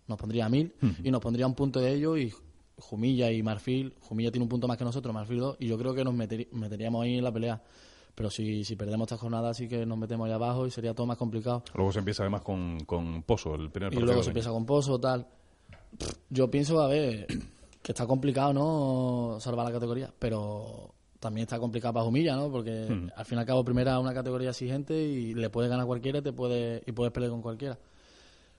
Nos 0.07 0.19
pondría 0.19 0.45
a 0.45 0.49
mil 0.51 0.75
y 1.03 1.11
nos 1.11 1.21
pondría 1.21 1.47
un 1.47 1.55
punto 1.55 1.81
de 1.81 1.95
ello 1.95 2.15
y 2.19 2.31
Jumilla 2.77 3.33
y 3.33 3.43
Marfil. 3.43 3.95
Jumilla 4.01 4.31
tiene 4.31 4.43
un 4.43 4.51
punto 4.51 4.69
más 4.69 4.77
que 4.77 4.85
nosotros, 4.85 5.15
Marfil 5.15 5.39
dos, 5.39 5.57
y 5.61 5.67
yo 5.67 5.79
creo 5.79 5.95
que 5.95 6.05
nos 6.05 6.13
meteríamos 6.13 7.03
ahí 7.03 7.17
en 7.17 7.25
la 7.25 7.33
pelea. 7.33 7.63
Pero 8.15 8.29
si, 8.29 8.65
si 8.65 8.77
perdemos 8.77 9.07
esta 9.07 9.17
jornada, 9.17 9.55
sí 9.55 9.67
que 9.67 9.87
nos 9.87 9.97
metemos 9.97 10.27
ahí 10.27 10.33
abajo 10.33 10.67
y 10.67 10.71
sería 10.71 10.93
todo 10.93 11.07
más 11.07 11.17
complicado. 11.17 11.63
Luego 11.75 11.91
se 11.91 12.01
empieza 12.01 12.23
además 12.25 12.43
con, 12.43 12.81
con 12.81 13.23
Pozo, 13.23 13.55
el 13.55 13.71
primer 13.71 13.89
partido. 13.89 14.03
Y 14.03 14.05
luego 14.05 14.23
se 14.23 14.29
empieza 14.29 14.51
con 14.51 14.67
Pozo, 14.67 15.01
tal. 15.01 15.27
Yo 16.29 16.51
pienso, 16.51 16.83
a 16.83 16.89
ver, 16.89 17.27
que 17.83 17.93
está 17.93 18.07
complicado, 18.07 18.53
¿no? 18.53 19.41
Salvar 19.41 19.65
la 19.65 19.73
categoría, 19.73 20.13
pero 20.19 20.95
también 21.19 21.45
está 21.45 21.59
complicado 21.59 21.95
para 21.95 22.05
Jumilla, 22.05 22.37
¿no? 22.37 22.51
Porque 22.51 23.11
al 23.15 23.25
fin 23.25 23.39
y 23.39 23.41
al 23.41 23.47
cabo, 23.47 23.65
primera 23.65 23.99
una 23.99 24.15
categoría 24.15 24.51
exigente 24.51 24.95
y 24.95 25.35
le 25.35 25.51
puede 25.51 25.69
ganar 25.69 25.87
cualquiera 25.87 26.19
y, 26.19 26.23
te 26.23 26.33
puede, 26.33 26.83
y 26.87 26.93
puedes 26.93 27.13
pelear 27.13 27.31
con 27.31 27.43
cualquiera. 27.43 27.79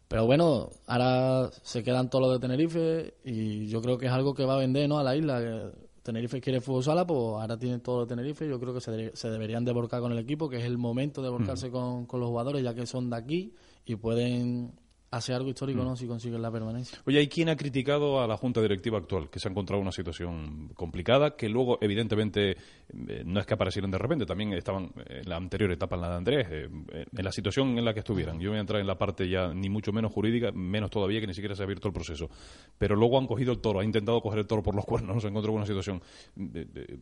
Pero 0.08 0.26
bueno, 0.26 0.70
ahora 0.88 1.52
se 1.62 1.84
quedan 1.84 2.10
todos 2.10 2.26
los 2.26 2.34
de 2.34 2.40
Tenerife 2.40 3.14
y 3.24 3.68
yo 3.68 3.82
creo 3.82 3.98
que 3.98 4.08
es 4.08 4.12
algo 4.12 4.34
que 4.34 4.44
va 4.44 4.56
a 4.56 4.60
vender 4.60 4.90
¿no? 4.90 4.98
a 4.98 5.04
la 5.04 5.16
isla. 5.16 5.72
Tenerife 6.02 6.42
quiere 6.42 6.62
fútbol 6.62 6.84
sala, 6.84 7.06
pues 7.06 7.20
ahora 7.20 7.58
tienen 7.58 7.82
todo 7.82 8.02
de 8.02 8.08
Tenerife. 8.08 8.48
Yo 8.50 8.60
creo 8.60 8.74
que 8.74 8.82
se, 8.82 9.16
se 9.16 9.30
deberían 9.30 9.64
de 9.64 9.72
volcar 9.72 10.02
con 10.02 10.12
el 10.12 10.18
equipo, 10.18 10.50
que 10.50 10.58
es 10.58 10.66
el 10.66 10.78
momento 10.78 11.22
de 11.22 11.30
volcarse 11.30 11.70
con, 11.70 12.08
con 12.08 12.20
los 12.20 12.30
jugadores, 12.30 12.64
ya 12.64 12.74
que 12.74 12.88
son 12.88 13.10
de 13.10 13.18
aquí 13.18 13.54
y 13.86 13.96
pueden 13.96 14.74
hace 15.12 15.34
algo 15.34 15.50
histórico, 15.50 15.84
¿no? 15.84 15.92
Mm. 15.92 15.98
Si 15.98 16.08
consiguen 16.08 16.42
la 16.42 16.52
permanencia. 16.52 17.00
Oye, 17.06 17.20
hay 17.20 17.28
quien 17.28 17.50
ha 17.50 17.56
criticado 17.56 18.22
a 18.22 18.28
la 18.28 18.38
Junta 18.38 18.62
Directiva 18.62 18.98
actual, 18.98 19.30
que 19.30 19.40
se 19.40 19.48
ha 19.48 19.52
encontrado 19.52 19.82
una 19.82 19.92
situación 19.92 20.72
complicada, 20.76 21.36
que 21.36 21.50
luego, 21.50 21.80
evidentemente, 21.82 22.52
eh, 22.52 23.24
no 23.26 23.40
es 23.40 23.46
que 23.46 23.54
aparecieran 23.54 23.92
de 23.92 23.98
repente, 23.98 24.26
también 24.26 24.54
estaban 24.54 24.92
en 25.08 25.28
la 25.28 25.38
anterior 25.38 25.72
etapa, 25.72 25.96
en 25.96 26.02
la 26.02 26.10
de 26.10 26.16
Andrés, 26.16 26.48
eh, 26.52 26.70
en 27.16 27.26
la 27.26 27.32
situación 27.32 27.78
en 27.78 27.86
la 27.86 27.94
que 27.94 28.00
estuvieran. 28.00 28.40
Yo 28.40 28.50
voy 28.50 28.58
a 28.58 28.62
entrar 28.62 28.80
en 28.80 28.88
la 28.88 28.98
parte 28.98 29.28
ya 29.28 29.54
ni 29.54 29.70
mucho 29.70 29.92
menos 29.92 30.14
jurídica, 30.14 30.52
menos 30.52 30.92
todavía 30.92 31.20
que 31.20 31.28
ni 31.28 31.34
siquiera 31.34 31.56
se 31.56 31.64
ha 31.64 31.66
abierto 31.66 31.88
el 31.88 31.94
proceso. 31.94 32.30
Pero 32.78 32.96
luego 32.96 33.18
han 33.18 33.28
cogido 33.28 33.52
el 33.52 33.60
toro, 33.60 33.80
han 33.80 33.86
intentado 33.86 34.22
coger 34.22 34.40
el 34.40 34.48
toro 34.48 34.62
por 34.62 34.76
los 34.76 34.86
cuernos, 34.86 35.16
nos 35.16 35.26
encontrado 35.26 35.54
con 35.54 35.62
una 35.62 35.66
situación. 35.66 36.02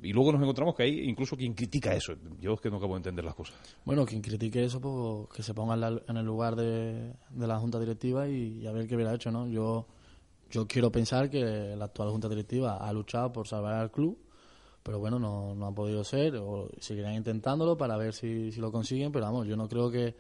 Y 0.02 0.14
luego 0.14 0.32
nos 0.32 0.42
encontramos 0.42 0.76
que 0.76 0.84
hay 0.84 1.02
incluso 1.02 1.36
quien 1.36 1.54
critica 1.54 1.94
eso. 1.94 2.16
Yo 2.40 2.54
es 2.54 2.62
que 2.62 2.70
no 2.70 2.78
acabo 2.78 2.94
de 2.94 3.00
entender 3.00 3.26
las 3.26 3.36
cosas. 3.36 3.56
Bueno, 3.84 4.06
quien 4.06 4.22
critique 4.22 4.64
eso, 4.64 4.80
pues 4.80 5.36
que 5.36 5.44
se 5.44 5.54
ponga 5.54 5.76
en 6.08 6.18
el 6.18 6.26
lugar 6.26 6.56
de, 6.56 7.14
de 7.30 7.48
la 7.48 7.60
Junta 7.60 7.80
Directiva 7.80 7.97
y, 8.06 8.66
a 8.68 8.72
ver 8.72 8.88
qué 8.88 8.96
hubiera 8.96 9.14
hecho, 9.14 9.32
¿no? 9.32 9.48
Yo, 9.48 9.88
yo 10.50 10.68
quiero 10.68 10.92
pensar 10.92 11.30
que 11.30 11.76
la 11.76 11.86
actual 11.86 12.10
Junta 12.10 12.30
Directiva 12.30 12.78
ha 12.78 12.94
luchado 12.94 13.32
por 13.32 13.48
salvar 13.48 13.74
al 13.76 13.92
club, 13.92 14.18
pero 14.84 15.00
bueno, 15.00 15.20
no, 15.20 15.54
no 15.56 15.68
ha 15.68 15.76
podido 15.76 16.04
ser, 16.04 16.36
o 16.38 16.70
seguirán 16.80 17.16
intentándolo 17.16 17.78
para 17.78 17.98
ver 17.98 18.14
si, 18.14 18.52
si 18.52 18.60
lo 18.60 18.72
consiguen, 18.72 19.12
pero 19.12 19.26
vamos, 19.26 19.48
yo 19.48 19.58
no 19.58 19.68
creo 19.68 19.92
que, 19.92 20.16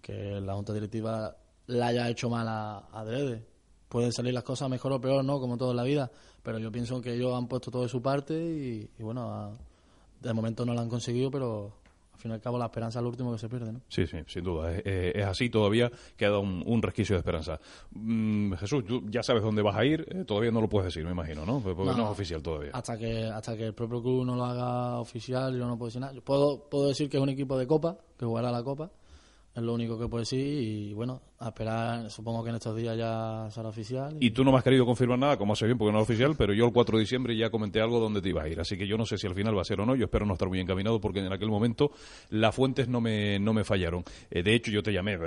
que 0.00 0.40
la 0.40 0.54
Junta 0.54 0.72
Directiva 0.72 1.36
la 1.66 1.86
haya 1.86 2.08
hecho 2.08 2.28
mal 2.28 2.46
a, 2.48 2.88
Adrede. 2.92 3.44
Pueden 3.88 4.12
salir 4.12 4.34
las 4.34 4.44
cosas 4.44 4.68
mejor 4.68 4.92
o 4.92 5.00
peor, 5.00 5.24
¿no? 5.24 5.38
Como 5.38 5.56
todo 5.56 5.70
en 5.70 5.76
la 5.76 5.84
vida, 5.84 6.10
pero 6.42 6.58
yo 6.58 6.70
pienso 6.70 7.00
que 7.00 7.14
ellos 7.14 7.34
han 7.34 7.46
puesto 7.46 7.70
todo 7.70 7.82
de 7.82 7.88
su 7.88 8.02
parte 8.02 8.34
y, 8.34 9.02
bueno, 9.02 9.56
de 10.20 10.32
momento 10.32 10.64
no 10.64 10.74
lo 10.74 10.80
han 10.80 10.88
conseguido, 10.88 11.30
pero 11.30 11.72
al 12.14 12.20
fin 12.20 12.30
y 12.30 12.34
al 12.34 12.40
cabo 12.40 12.56
la 12.58 12.66
esperanza 12.66 13.00
es 13.00 13.02
lo 13.02 13.08
último 13.08 13.32
que 13.32 13.38
se 13.38 13.48
pierde, 13.48 13.72
¿no? 13.72 13.80
Sí, 13.88 14.06
sí, 14.06 14.18
sin 14.26 14.44
duda. 14.44 14.72
Es, 14.72 15.24
así 15.24 15.50
todavía, 15.50 15.90
queda 16.16 16.38
un, 16.38 16.62
un, 16.64 16.80
resquicio 16.80 17.16
de 17.16 17.18
esperanza. 17.18 17.58
Mm, 17.90 18.54
Jesús, 18.54 18.84
tú 18.86 19.02
ya 19.10 19.22
sabes 19.22 19.42
dónde 19.42 19.62
vas 19.62 19.76
a 19.76 19.84
ir, 19.84 20.06
eh, 20.08 20.24
todavía 20.24 20.50
no 20.50 20.60
lo 20.60 20.68
puedes 20.68 20.86
decir, 20.86 21.04
me 21.04 21.10
imagino, 21.10 21.44
¿no? 21.44 21.60
Porque 21.60 21.84
no, 21.84 21.92
es 21.92 21.98
oficial 21.98 22.42
todavía. 22.42 22.70
Hasta 22.72 22.96
que, 22.96 23.26
hasta 23.26 23.56
que 23.56 23.64
el 23.64 23.74
propio 23.74 24.00
club 24.00 24.24
no 24.24 24.36
lo 24.36 24.44
haga 24.44 25.00
oficial, 25.00 25.56
yo 25.58 25.66
no 25.66 25.76
puedo 25.76 25.88
decir 25.88 26.00
nada. 26.00 26.14
puedo, 26.22 26.68
puedo 26.70 26.88
decir 26.88 27.10
que 27.10 27.16
es 27.16 27.22
un 27.22 27.30
equipo 27.30 27.58
de 27.58 27.66
Copa, 27.66 27.98
que 28.16 28.24
jugará 28.24 28.52
la 28.52 28.62
Copa, 28.62 28.90
es 29.54 29.62
lo 29.62 29.74
único 29.74 29.98
que 29.98 30.08
puedo 30.08 30.20
decir 30.20 30.40
y 30.40 30.92
bueno, 30.94 31.20
a 31.44 31.48
esperar, 31.48 32.10
supongo 32.10 32.42
que 32.42 32.50
en 32.50 32.56
estos 32.56 32.76
días 32.76 32.96
ya 32.96 33.48
será 33.50 33.68
oficial. 33.68 34.16
Y, 34.20 34.30
tú 34.30 34.44
no 34.44 34.52
me 34.52 34.58
has 34.58 34.64
querido 34.64 34.84
confirmar 34.86 35.18
nada, 35.18 35.36
como 35.36 35.52
hace 35.52 35.66
bien, 35.66 35.78
porque 35.78 35.92
no 35.92 35.98
es 35.98 36.04
oficial, 36.04 36.34
pero 36.36 36.52
yo 36.52 36.66
el 36.66 36.72
4 36.72 36.98
de 36.98 37.00
diciembre 37.02 37.36
ya 37.36 37.50
comenté 37.50 37.80
algo 37.80 38.00
donde 38.00 38.20
te 38.20 38.28
ibas 38.28 38.44
a 38.44 38.48
ir, 38.48 38.60
así 38.60 38.76
que 38.76 38.86
yo 38.86 38.96
no 38.96 39.06
sé 39.06 39.18
si 39.18 39.26
al 39.26 39.34
final 39.34 39.56
va 39.56 39.62
a 39.62 39.64
ser 39.64 39.80
o 39.80 39.86
no, 39.86 39.94
yo 39.94 40.04
espero 40.04 40.26
no 40.26 40.34
estar 40.34 40.48
muy 40.48 40.60
encaminado 40.60 41.00
porque 41.00 41.20
en 41.20 41.32
aquel 41.32 41.48
momento 41.48 41.92
las 42.30 42.54
fuentes 42.54 42.88
no 42.88 43.00
me, 43.00 43.38
no 43.38 43.52
me 43.52 43.64
fallaron. 43.64 44.04
Eh, 44.30 44.42
de 44.42 44.54
hecho, 44.54 44.70
yo 44.70 44.82
te 44.82 44.92
llamé, 44.92 45.18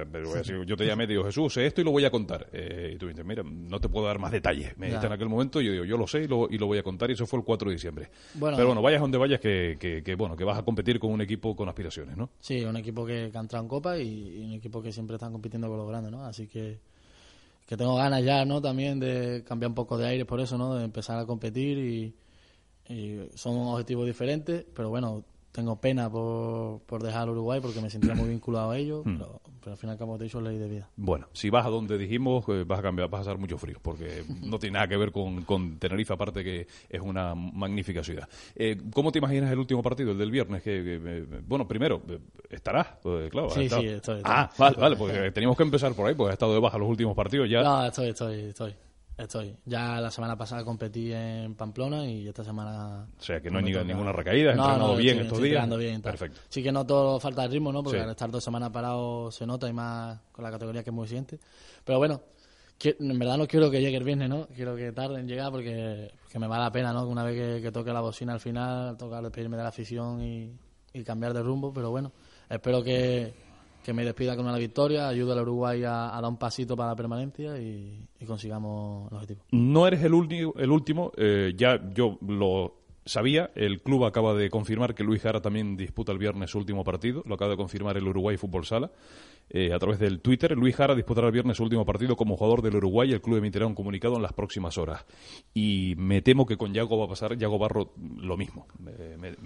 yo 0.65 0.75
te 0.75 0.85
llamé, 0.85 1.07
digo, 1.07 1.23
Jesús, 1.23 1.53
sé 1.53 1.65
esto 1.65 1.81
y 1.81 1.83
lo 1.83 1.91
voy 1.91 2.05
a 2.05 2.11
contar. 2.11 2.47
Eh, 2.51 2.93
y 2.95 2.97
tú 2.97 3.07
dices, 3.07 3.25
mira, 3.25 3.43
no 3.43 3.79
te 3.79 3.89
puedo 3.89 4.07
dar 4.07 4.19
más 4.19 4.31
detalles. 4.31 4.77
Me 4.77 4.87
dijiste 4.87 5.07
en 5.07 5.13
aquel 5.13 5.29
momento, 5.29 5.61
y 5.61 5.65
yo 5.65 5.71
digo, 5.71 5.85
yo 5.85 5.97
lo 5.97 6.07
sé 6.07 6.23
y 6.23 6.27
lo, 6.27 6.47
y 6.49 6.57
lo 6.57 6.67
voy 6.67 6.77
a 6.77 6.83
contar, 6.83 7.09
y 7.09 7.13
eso 7.13 7.25
fue 7.25 7.39
el 7.39 7.45
4 7.45 7.69
de 7.69 7.75
diciembre. 7.75 8.09
pero 8.39 8.65
bueno, 8.65 8.81
vayas 8.81 9.01
donde 9.01 9.17
vayas, 9.17 9.39
que, 9.39 9.77
que, 10.03 10.15
bueno, 10.15 10.35
que 10.35 10.43
vas 10.43 10.57
a 10.57 10.63
competir 10.63 10.99
con 10.99 11.11
un 11.11 11.21
equipo 11.21 11.55
con 11.55 11.69
aspiraciones, 11.69 12.17
¿no? 12.17 12.29
Sí, 12.39 12.63
un 12.63 12.77
equipo 12.77 13.05
que, 13.05 13.29
que 13.31 13.37
ha 13.37 13.41
entrado 13.41 13.63
en 13.63 13.69
Copa 13.69 13.97
y 13.97 14.45
un 14.45 14.53
equipo 14.53 14.81
que 14.81 14.91
siempre 14.91 15.15
están 15.15 15.31
compitiendo 15.31 15.67
con 15.67 15.77
los 15.77 15.87
grandes, 15.87 16.06
¿no? 16.11 16.25
Así 16.25 16.47
que, 16.47 16.79
que 17.65 17.77
tengo 17.77 17.95
ganas 17.95 18.23
ya, 18.23 18.45
¿no? 18.45 18.61
También 18.61 18.99
de 18.99 19.43
cambiar 19.47 19.69
un 19.69 19.75
poco 19.75 19.97
de 19.97 20.07
aire 20.07 20.25
por 20.25 20.39
eso, 20.39 20.57
¿no? 20.57 20.75
De 20.75 20.85
empezar 20.85 21.19
a 21.19 21.25
competir 21.25 21.77
y, 21.77 22.15
y 22.93 23.29
son 23.35 23.57
objetivos 23.57 24.05
diferentes, 24.05 24.65
pero 24.73 24.89
bueno, 24.89 25.23
tengo 25.51 25.79
pena 25.79 26.09
por, 26.09 26.81
por 26.81 27.03
dejar 27.03 27.29
Uruguay 27.29 27.59
porque 27.61 27.81
me 27.81 27.89
sentía 27.89 28.13
muy 28.13 28.29
vinculado 28.29 28.71
a 28.71 28.77
ellos, 28.77 29.05
hmm. 29.05 29.17
pero, 29.17 29.41
al 29.65 29.77
final, 29.77 29.97
como 29.97 30.17
te 30.17 30.23
he 30.23 30.25
dicho, 30.25 30.39
ley 30.39 30.57
de 30.57 30.67
vida. 30.69 30.89
Bueno, 30.95 31.27
si 31.33 31.49
vas 31.49 31.65
a 31.65 31.69
donde 31.69 31.97
dijimos, 31.97 32.45
eh, 32.47 32.63
vas 32.65 32.79
a 32.79 32.81
cambiar, 32.81 33.09
vas 33.09 33.21
a 33.21 33.23
pasar 33.23 33.37
mucho 33.37 33.57
frío, 33.57 33.77
porque 33.81 34.23
no 34.43 34.59
tiene 34.59 34.75
nada 34.75 34.87
que 34.87 34.97
ver 34.97 35.11
con, 35.11 35.43
con 35.43 35.77
Tenerife, 35.77 36.13
aparte 36.13 36.43
que 36.43 36.67
es 36.89 37.01
una 37.01 37.35
magnífica 37.35 38.03
ciudad. 38.03 38.29
Eh, 38.55 38.77
¿Cómo 38.93 39.11
te 39.11 39.19
imaginas 39.19 39.51
el 39.51 39.59
último 39.59 39.81
partido, 39.83 40.11
el 40.11 40.17
del 40.17 40.31
viernes? 40.31 40.61
Que, 40.63 41.25
bueno, 41.45 41.67
primero, 41.67 42.01
¿estarás? 42.49 42.87
Pues, 43.01 43.29
claro, 43.29 43.49
sí, 43.49 43.67
sí, 43.67 43.87
estoy, 43.87 44.21
Ah, 44.23 44.49
vale, 44.57 44.77
vale, 44.77 44.95
porque 44.95 45.31
teníamos 45.31 45.57
que 45.57 45.63
empezar 45.63 45.93
por 45.93 46.07
ahí, 46.07 46.15
porque 46.15 46.31
ha 46.31 46.33
estado 46.33 46.53
de 46.53 46.59
baja 46.59 46.77
los 46.77 46.87
últimos 46.87 47.15
partidos 47.15 47.49
ya. 47.49 47.61
No, 47.61 47.85
estoy, 47.85 48.09
estoy, 48.09 48.39
estoy. 48.41 48.73
Estoy. 49.17 49.57
Ya 49.65 49.99
la 49.99 50.11
semana 50.11 50.37
pasada 50.37 50.63
competí 50.63 51.11
en 51.11 51.55
Pamplona 51.55 52.05
y 52.05 52.27
esta 52.27 52.43
semana. 52.43 53.07
O 53.19 53.23
sea, 53.23 53.41
que 53.41 53.49
no 53.49 53.57
hay 53.57 53.63
ninguna 53.63 54.11
recaída, 54.11 54.51
has 54.51 54.57
entrenado 54.57 54.95
bien 54.95 55.19
estos 55.19 55.41
días. 55.41 55.77
bien. 55.77 56.01
Perfecto. 56.03 56.39
Sí 56.49 56.61
que 56.61 56.71
no 56.71 56.85
todo 56.85 57.19
falta 57.19 57.41
de 57.41 57.47
ritmo, 57.47 57.71
¿no? 57.71 57.81
Porque 57.81 57.99
al 57.99 58.11
estar 58.11 58.29
dos 58.29 58.43
semanas 58.43 58.69
parado 58.69 59.31
se 59.31 59.47
nota 59.47 59.67
y 59.67 59.73
más 59.73 60.19
con 60.31 60.43
la 60.43 60.51
categoría 60.51 60.83
que 60.83 60.91
es 60.91 60.93
muy 60.93 61.07
siguiente. 61.07 61.39
Pero 61.83 61.97
bueno, 61.97 62.21
en 62.83 63.19
verdad 63.19 63.37
no 63.37 63.47
quiero 63.47 63.71
que 63.71 63.81
llegue 63.81 63.97
el 63.97 64.03
viernes, 64.03 64.29
¿no? 64.29 64.47
Quiero 64.55 64.75
que 64.75 64.91
tarde 64.91 65.19
en 65.19 65.27
llegar 65.27 65.51
porque, 65.51 66.11
me 66.35 66.47
vale 66.47 66.63
la 66.63 66.71
pena, 66.71 66.93
¿no? 66.93 67.07
una 67.07 67.23
vez 67.23 67.61
que, 67.61 67.71
toque 67.71 67.91
la 67.91 68.01
bocina 68.01 68.33
al 68.33 68.39
final, 68.39 68.97
tocar 68.97 69.23
despedirme 69.23 69.57
de 69.57 69.63
la 69.63 69.69
afición 69.69 70.21
y, 70.21 70.53
y 70.93 71.03
cambiar 71.03 71.33
de 71.33 71.41
rumbo. 71.41 71.73
Pero 71.73 71.89
bueno, 71.89 72.11
espero 72.49 72.83
que 72.83 73.46
que 73.87 73.93
me 73.93 74.03
despida 74.03 74.35
con 74.35 74.45
una 74.45 74.57
victoria, 74.57 75.07
ayude 75.07 75.31
al 75.31 75.43
Uruguay 75.43 75.81
a, 75.85 76.11
dar 76.11 76.25
un 76.25 76.35
pasito 76.35 76.75
para 76.75 76.89
la 76.89 76.95
permanencia 76.97 77.57
y, 77.57 78.05
consigamos 78.27 79.09
el 79.09 79.15
objetivo. 79.15 79.45
No 79.51 79.87
eres 79.87 80.03
el, 80.03 80.11
el 80.57 80.71
último, 80.71 81.13
eh, 81.15 81.53
ya 81.55 81.81
yo 81.93 82.17
lo 82.27 82.76
sabía, 83.07 83.51
el 83.55 83.81
club 83.81 84.05
acaba 84.05 84.33
de 84.33 84.49
confirmar 84.49 84.93
que 84.93 85.03
Luis 85.03 85.21
Jara 85.21 85.41
también 85.41 85.75
disputa 85.75 86.11
el 86.11 86.17
viernes 86.17 86.51
su 86.51 86.59
último 86.59 86.83
partido, 86.83 87.23
lo 87.25 87.35
acaba 87.35 87.51
de 87.51 87.57
confirmar 87.57 87.97
el 87.97 88.07
Uruguay 88.07 88.37
Fútbol 88.37 88.65
Sala. 88.65 88.91
Eh, 89.49 89.71
a 89.71 89.79
través 89.79 89.97
del 89.97 90.19
Twitter. 90.19 90.57
Luis 90.57 90.75
Jara 90.75 90.93
disputará 90.93 91.27
el 91.27 91.31
viernes 91.31 91.55
su 91.55 91.63
último 91.63 91.85
partido 91.85 92.17
como 92.17 92.35
jugador 92.35 92.61
del 92.61 92.75
Uruguay 92.75 93.11
y 93.11 93.13
el 93.13 93.21
club 93.21 93.37
emitirá 93.37 93.65
un 93.65 93.75
comunicado 93.75 94.17
en 94.17 94.21
las 94.21 94.33
próximas 94.33 94.77
horas. 94.77 95.05
Y 95.53 95.95
me 95.97 96.21
temo 96.21 96.45
que 96.45 96.57
con 96.57 96.73
Yago 96.73 96.97
va 96.97 97.05
a 97.05 97.07
pasar, 97.07 97.37
Yago 97.37 97.57
Barro, 97.57 97.93
lo 98.17 98.35
mismo. 98.35 98.67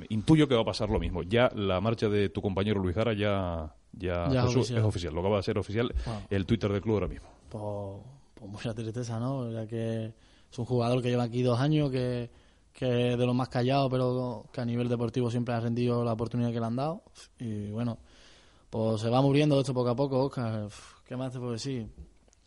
intuyo 0.09 0.47
que 0.47 0.55
va 0.55 0.61
a 0.61 0.65
pasar 0.65 0.89
lo 0.89 0.99
mismo. 0.99 1.21
Ya 1.21 1.51
la 1.55 1.79
marcha 1.81 2.09
de 2.09 2.29
tu 2.29 2.41
compañero 2.41 2.81
Luis 2.81 2.95
Jara 2.95 3.13
ya, 3.13 3.75
ya, 3.93 4.25
es, 4.25 4.71
oficial. 4.71 5.13
Lo 5.13 5.19
acaba 5.19 5.37
de 5.37 5.43
ser 5.43 5.59
oficial 5.59 5.93
el 6.31 6.47
Twitter 6.47 6.71
del 6.71 6.81
club 6.81 6.95
ahora 6.95 7.07
mismo. 7.07 7.27
Pues, 7.49 7.61
pues, 8.33 8.51
mucha 8.51 8.73
tristeza, 8.73 9.19
¿no? 9.19 9.51
Ya 9.51 9.67
que 9.67 10.13
es 10.51 10.59
un 10.59 10.65
jugador 10.65 11.03
que 11.03 11.09
lleva 11.09 11.23
aquí 11.23 11.43
dos 11.43 11.59
años, 11.59 11.91
que, 11.91 12.31
que 12.73 13.13
es 13.13 13.17
de 13.17 13.25
los 13.25 13.35
más 13.35 13.49
callados, 13.49 13.89
pero 13.91 14.45
que 14.51 14.61
a 14.61 14.65
nivel 14.65 14.89
deportivo 14.89 15.29
siempre 15.29 15.53
ha 15.53 15.59
rendido 15.59 16.03
la 16.03 16.13
oportunidad 16.13 16.51
que 16.51 16.59
le 16.59 16.65
han 16.65 16.75
dado. 16.75 17.03
Y 17.39 17.69
bueno 17.69 17.97
pues 18.71 19.01
se 19.01 19.09
va 19.09 19.21
muriendo 19.21 19.59
esto 19.59 19.73
poco 19.73 19.89
a 19.89 19.95
poco, 19.95 20.23
Oscar. 20.23 20.69
¿Qué 21.05 21.17
más 21.17 21.33
te 21.33 21.39
puedo 21.39 21.51
decir? 21.51 21.89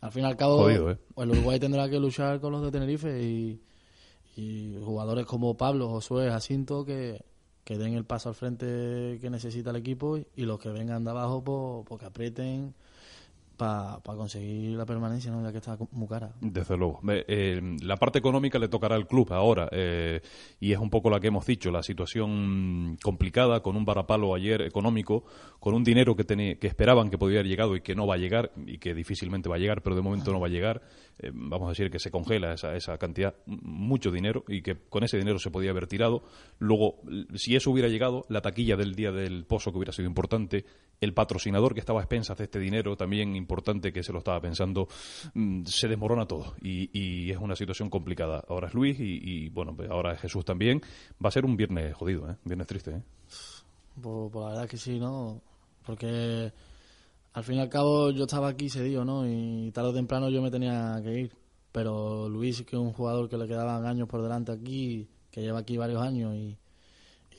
Al 0.00 0.10
fin 0.10 0.22
y 0.22 0.26
al 0.26 0.36
cabo, 0.36 0.68
¿eh? 0.70 0.98
el 1.16 1.30
Uruguay 1.30 1.60
tendrá 1.60 1.88
que 1.88 2.00
luchar 2.00 2.40
con 2.40 2.50
los 2.50 2.62
de 2.62 2.70
Tenerife 2.70 3.22
y, 3.22 3.60
jugadores 4.82 5.26
como 5.26 5.56
Pablo, 5.56 5.90
Josué, 5.90 6.30
Jacinto, 6.30 6.84
que, 6.84 7.22
que 7.62 7.76
den 7.76 7.92
el 7.92 8.06
paso 8.06 8.30
al 8.30 8.34
frente 8.34 9.18
que 9.20 9.28
necesita 9.30 9.68
el 9.68 9.76
equipo 9.76 10.16
y, 10.16 10.42
los 10.44 10.58
que 10.58 10.70
vengan 10.70 11.04
de 11.04 11.10
abajo, 11.10 11.44
pues, 11.44 11.86
pues, 11.86 12.00
que 12.00 12.06
aprieten 12.06 12.74
para 13.56 14.00
conseguir 14.02 14.76
la 14.76 14.84
permanencia, 14.84 15.30
¿no? 15.30 15.42
ya 15.42 15.52
que 15.52 15.58
está 15.58 15.76
muy 15.92 16.08
cara. 16.08 16.32
Desde 16.40 16.76
luego. 16.76 17.00
Eh, 17.08 17.60
la 17.82 17.96
parte 17.96 18.18
económica 18.18 18.58
le 18.58 18.68
tocará 18.68 18.96
al 18.96 19.06
club 19.06 19.32
ahora, 19.32 19.68
eh, 19.70 20.20
y 20.60 20.72
es 20.72 20.78
un 20.78 20.90
poco 20.90 21.10
la 21.10 21.20
que 21.20 21.28
hemos 21.28 21.46
dicho, 21.46 21.70
la 21.70 21.82
situación 21.82 22.98
complicada, 23.02 23.60
con 23.60 23.76
un 23.76 23.84
varapalo 23.84 24.34
ayer 24.34 24.62
económico, 24.62 25.24
con 25.60 25.74
un 25.74 25.84
dinero 25.84 26.16
que, 26.16 26.24
que 26.58 26.66
esperaban 26.66 27.10
que 27.10 27.18
podía 27.18 27.40
haber 27.40 27.50
llegado 27.50 27.76
y 27.76 27.80
que 27.80 27.94
no 27.94 28.06
va 28.06 28.14
a 28.14 28.18
llegar, 28.18 28.52
y 28.66 28.78
que 28.78 28.94
difícilmente 28.94 29.48
va 29.48 29.56
a 29.56 29.58
llegar, 29.58 29.82
pero 29.82 29.96
de 29.96 30.02
momento 30.02 30.32
no 30.32 30.40
va 30.40 30.48
a 30.48 30.50
llegar. 30.50 30.82
Eh, 31.18 31.30
vamos 31.32 31.66
a 31.66 31.70
decir 31.70 31.90
que 31.90 31.98
se 31.98 32.10
congela 32.10 32.54
esa, 32.54 32.74
esa 32.74 32.98
cantidad, 32.98 33.34
mucho 33.46 34.10
dinero, 34.10 34.44
y 34.48 34.62
que 34.62 34.76
con 34.88 35.04
ese 35.04 35.16
dinero 35.18 35.38
se 35.38 35.50
podía 35.50 35.70
haber 35.70 35.86
tirado. 35.86 36.24
Luego, 36.58 37.00
si 37.34 37.54
eso 37.54 37.70
hubiera 37.70 37.88
llegado, 37.88 38.24
la 38.28 38.40
taquilla 38.40 38.76
del 38.76 38.94
día 38.94 39.12
del 39.12 39.44
pozo 39.44 39.70
que 39.70 39.78
hubiera 39.78 39.92
sido 39.92 40.08
importante, 40.08 40.64
el 41.00 41.14
patrocinador 41.14 41.74
que 41.74 41.80
estaba 41.80 42.00
a 42.00 42.02
expensas 42.02 42.38
de 42.38 42.44
este 42.44 42.58
dinero, 42.58 42.96
también 42.96 43.36
importante 43.44 43.92
que 43.92 44.02
se 44.02 44.12
lo 44.12 44.18
estaba 44.18 44.40
pensando, 44.40 44.88
mm, 45.34 45.64
se 45.66 45.86
desmorona 45.88 46.26
todo 46.26 46.54
y, 46.62 47.30
es 47.30 47.38
una 47.38 47.54
situación 47.54 47.90
complicada. 47.90 48.42
Ahora 48.48 48.68
es 48.68 48.74
Luis 48.74 48.96
y, 48.98 49.48
bueno, 49.50 49.74
pues 49.76 49.90
ahora 49.90 50.12
es 50.14 50.20
Jesús 50.20 50.44
también. 50.44 50.80
Va 51.22 51.28
a 51.28 51.30
ser 51.30 51.44
un 51.44 51.56
viernes 51.56 51.94
jodido, 51.94 52.30
¿eh? 52.30 52.36
Viernes 52.44 52.66
triste, 52.66 52.90
¿eh? 52.92 53.02
Pues, 54.00 54.30
pues, 54.32 54.44
la 54.44 54.50
verdad 54.50 54.68
que 54.68 54.76
sí, 54.76 54.98
¿no? 54.98 55.40
Porque 55.84 56.52
al 57.34 57.44
fin 57.44 57.56
y 57.56 57.60
al 57.60 57.68
cabo 57.68 58.10
yo 58.10 58.24
estaba 58.24 58.48
aquí 58.48 58.68
cedido, 58.70 59.04
¿no? 59.04 59.26
Y 59.26 59.70
tarde 59.72 59.90
o 59.90 59.94
temprano 59.94 60.30
yo 60.30 60.40
me 60.40 60.50
tenía 60.50 61.00
que 61.02 61.20
ir. 61.20 61.32
Pero 61.72 62.28
Luis, 62.28 62.62
que 62.62 62.76
es 62.76 62.82
un 62.82 62.92
jugador 62.92 63.28
que 63.28 63.36
le 63.36 63.46
quedaban 63.46 63.84
años 63.84 64.08
por 64.08 64.22
delante 64.22 64.52
aquí, 64.52 65.08
que 65.30 65.42
lleva 65.42 65.58
aquí 65.60 65.76
varios 65.76 66.00
años 66.00 66.34
y 66.34 66.56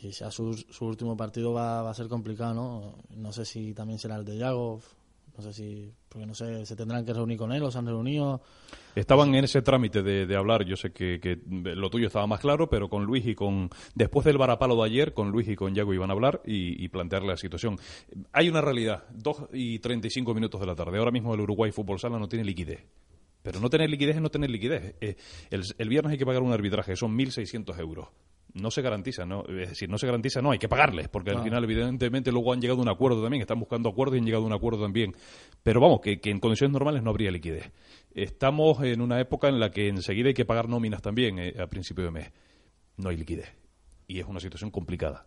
y 0.01 0.13
su, 0.13 0.53
su 0.53 0.85
último 0.85 1.15
partido 1.15 1.53
va, 1.53 1.81
va, 1.81 1.91
a 1.91 1.93
ser 1.93 2.07
complicado, 2.07 2.53
¿no? 2.53 2.95
No 3.15 3.31
sé 3.31 3.45
si 3.45 3.73
también 3.73 3.99
será 3.99 4.15
el 4.15 4.25
de 4.25 4.37
Yago, 4.37 4.79
no 5.37 5.43
sé 5.43 5.53
si, 5.53 5.91
porque 6.07 6.25
no 6.25 6.33
sé, 6.33 6.65
se 6.65 6.75
tendrán 6.75 7.05
que 7.05 7.13
reunir 7.13 7.37
con 7.37 7.51
él 7.51 7.63
o 7.63 7.71
se 7.71 7.77
han 7.77 7.85
reunido. 7.85 8.41
Estaban 8.95 9.35
en 9.35 9.43
ese 9.43 9.61
trámite 9.61 10.01
de, 10.01 10.25
de 10.25 10.35
hablar, 10.35 10.63
yo 10.63 10.77
sé 10.77 10.91
que, 10.91 11.19
que, 11.19 11.39
lo 11.45 11.89
tuyo 11.89 12.07
estaba 12.07 12.25
más 12.27 12.39
claro, 12.39 12.69
pero 12.69 12.89
con 12.89 13.03
Luis 13.03 13.25
y 13.25 13.35
con, 13.35 13.69
después 13.93 14.25
del 14.25 14.37
varapalo 14.37 14.75
de 14.77 14.85
ayer, 14.85 15.13
con 15.13 15.31
Luis 15.31 15.49
y 15.49 15.55
con 15.55 15.75
Yago 15.75 15.93
iban 15.93 16.09
a 16.09 16.13
hablar 16.13 16.41
y, 16.45 16.81
y 16.83 16.87
plantearle 16.87 17.29
la 17.29 17.37
situación. 17.37 17.77
Hay 18.31 18.47
una 18.47 18.61
realidad, 18.61 19.03
2 19.11 19.49
y 19.53 19.79
35 19.79 20.33
minutos 20.33 20.61
de 20.61 20.67
la 20.67 20.75
tarde, 20.75 20.97
ahora 20.97 21.11
mismo 21.11 21.33
el 21.33 21.41
Uruguay 21.41 21.71
Fútbol 21.71 21.99
Sala 21.99 22.17
no 22.17 22.29
tiene 22.29 22.45
liquidez. 22.45 22.85
Pero 23.41 23.59
no 23.59 23.69
tener 23.69 23.89
liquidez 23.89 24.15
es 24.15 24.21
no 24.21 24.31
tener 24.31 24.49
liquidez. 24.49 24.95
Eh, 25.01 25.17
el, 25.51 25.63
el 25.77 25.89
viernes 25.89 26.13
hay 26.13 26.17
que 26.17 26.25
pagar 26.25 26.41
un 26.41 26.51
arbitraje, 26.51 26.95
son 26.95 27.15
1.600 27.15 27.77
euros 27.79 28.07
no 28.55 28.71
se 28.71 28.81
garantiza, 28.81 29.25
¿no? 29.25 29.43
Es 29.47 29.69
decir, 29.69 29.89
no 29.89 29.97
se 29.97 30.07
garantiza, 30.07 30.41
no, 30.41 30.51
hay 30.51 30.57
que 30.57 30.69
pagarles, 30.69 31.09
porque 31.09 31.31
al 31.31 31.43
final, 31.43 31.63
evidentemente, 31.63 32.31
luego 32.31 32.53
han 32.53 32.61
llegado 32.61 32.79
a 32.79 32.83
un 32.83 32.89
acuerdo 32.89 33.21
también, 33.21 33.41
están 33.41 33.59
buscando 33.59 33.89
acuerdos 33.89 34.15
y 34.15 34.19
han 34.19 34.25
llegado 34.25 34.43
a 34.43 34.47
un 34.47 34.53
acuerdo 34.53 34.81
también. 34.81 35.13
Pero 35.61 35.81
vamos, 35.81 35.99
que, 36.01 36.19
en 36.23 36.39
condiciones 36.39 36.71
normales 36.71 37.03
no 37.03 37.09
habría 37.09 37.31
liquidez. 37.31 37.71
Estamos 38.13 38.81
en 38.81 39.01
una 39.01 39.19
época 39.19 39.49
en 39.49 39.59
la 39.59 39.71
que 39.71 39.89
enseguida 39.89 40.29
hay 40.29 40.33
que 40.33 40.45
pagar 40.45 40.69
nóminas 40.69 41.01
también 41.01 41.37
eh, 41.37 41.53
a 41.59 41.67
principio 41.67 42.05
de 42.05 42.11
mes. 42.11 42.31
No 42.97 43.09
hay 43.09 43.17
liquidez. 43.17 43.53
Y 44.07 44.19
es 44.19 44.25
una 44.25 44.39
situación 44.39 44.71
complicada 44.71 45.25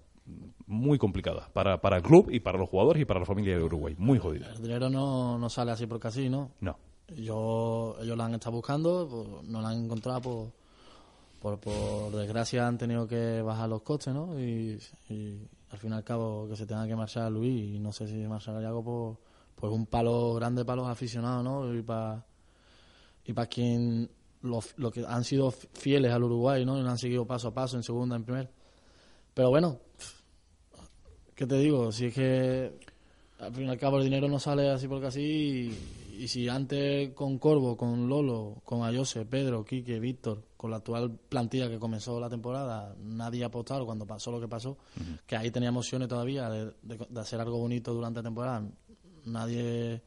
muy 0.66 0.98
complicada 0.98 1.48
para, 1.54 1.80
para 1.80 1.96
el 1.96 2.02
club 2.02 2.28
y 2.30 2.40
para 2.40 2.58
los 2.58 2.68
jugadores 2.68 3.00
y 3.00 3.06
para 3.06 3.20
la 3.20 3.26
familia 3.26 3.56
de 3.56 3.64
Uruguay. 3.64 3.94
Muy 3.96 4.18
jodida. 4.18 4.52
El 4.52 4.62
dinero 4.62 4.90
no, 4.90 5.38
no 5.38 5.48
sale 5.48 5.70
así 5.70 5.86
porque 5.86 6.08
así, 6.08 6.28
¿no? 6.28 6.50
No. 6.60 6.76
Yo, 7.16 7.96
ellos 8.02 8.16
la 8.18 8.26
han 8.26 8.34
estado 8.34 8.56
buscando, 8.56 9.08
pues, 9.08 9.48
no 9.48 9.62
la 9.62 9.70
han 9.70 9.84
encontrado, 9.84 10.20
pues 10.20 10.52
por, 11.40 11.58
por 11.60 12.14
desgracia 12.16 12.66
han 12.66 12.78
tenido 12.78 13.06
que 13.06 13.42
bajar 13.42 13.68
los 13.68 13.82
coches, 13.82 14.12
¿no? 14.12 14.38
Y, 14.38 14.78
al 15.70 15.78
fin 15.78 15.92
y 15.92 15.94
al 15.94 16.04
cabo 16.04 16.48
que 16.48 16.56
se 16.56 16.66
tenga 16.66 16.86
que 16.86 16.96
marchar 16.96 17.30
Luis 17.30 17.74
y 17.74 17.78
no 17.78 17.92
sé 17.92 18.06
si 18.06 18.16
marchará 18.26 18.58
algo 18.66 18.82
por, 18.82 19.18
pues 19.54 19.72
un 19.72 19.86
palo 19.86 20.34
grande 20.34 20.64
para 20.64 20.76
los 20.76 20.88
aficionados, 20.88 21.44
¿no? 21.44 21.74
Y 21.74 21.82
para 21.82 22.24
y 23.24 23.32
para 23.34 23.46
quien 23.46 24.10
los, 24.42 24.74
que 24.92 25.04
han 25.06 25.24
sido 25.24 25.50
fieles 25.50 26.12
al 26.12 26.24
Uruguay, 26.24 26.64
¿no? 26.64 26.78
Y 26.78 26.86
han 26.86 26.98
seguido 26.98 27.26
paso 27.26 27.48
a 27.48 27.54
paso 27.54 27.76
en 27.76 27.82
segunda, 27.82 28.16
en 28.16 28.24
primer. 28.24 28.50
Pero 29.34 29.50
bueno, 29.50 29.78
¿qué 31.34 31.46
te 31.46 31.58
digo? 31.58 31.92
Si 31.92 32.06
es 32.06 32.14
que 32.14 32.78
al 33.38 33.52
fin 33.52 33.66
y 33.66 33.68
al 33.68 33.78
cabo 33.78 33.98
el 33.98 34.04
dinero 34.04 34.28
no 34.28 34.38
sale 34.38 34.70
así 34.70 34.88
porque 34.88 35.06
así 35.08 35.76
y 36.18 36.26
si 36.26 36.48
antes 36.48 37.12
con 37.14 37.38
Corvo, 37.38 37.76
con 37.76 38.08
Lolo, 38.08 38.60
con 38.64 38.82
Ayose, 38.82 39.24
Pedro, 39.24 39.64
Quique, 39.64 40.00
Víctor, 40.00 40.42
con 40.56 40.70
la 40.72 40.78
actual 40.78 41.16
plantilla 41.28 41.68
que 41.68 41.78
comenzó 41.78 42.18
la 42.18 42.28
temporada, 42.28 42.96
nadie 43.00 43.44
ha 43.44 43.46
apostado 43.46 43.86
cuando 43.86 44.04
pasó 44.04 44.32
lo 44.32 44.40
que 44.40 44.48
pasó, 44.48 44.76
que 45.26 45.36
ahí 45.36 45.52
tenía 45.52 45.68
emociones 45.68 46.08
todavía 46.08 46.50
de, 46.50 46.72
hacer 47.16 47.40
algo 47.40 47.58
bonito 47.58 47.94
durante 47.94 48.18
la 48.18 48.24
temporada, 48.24 48.68
nadie 49.26 50.02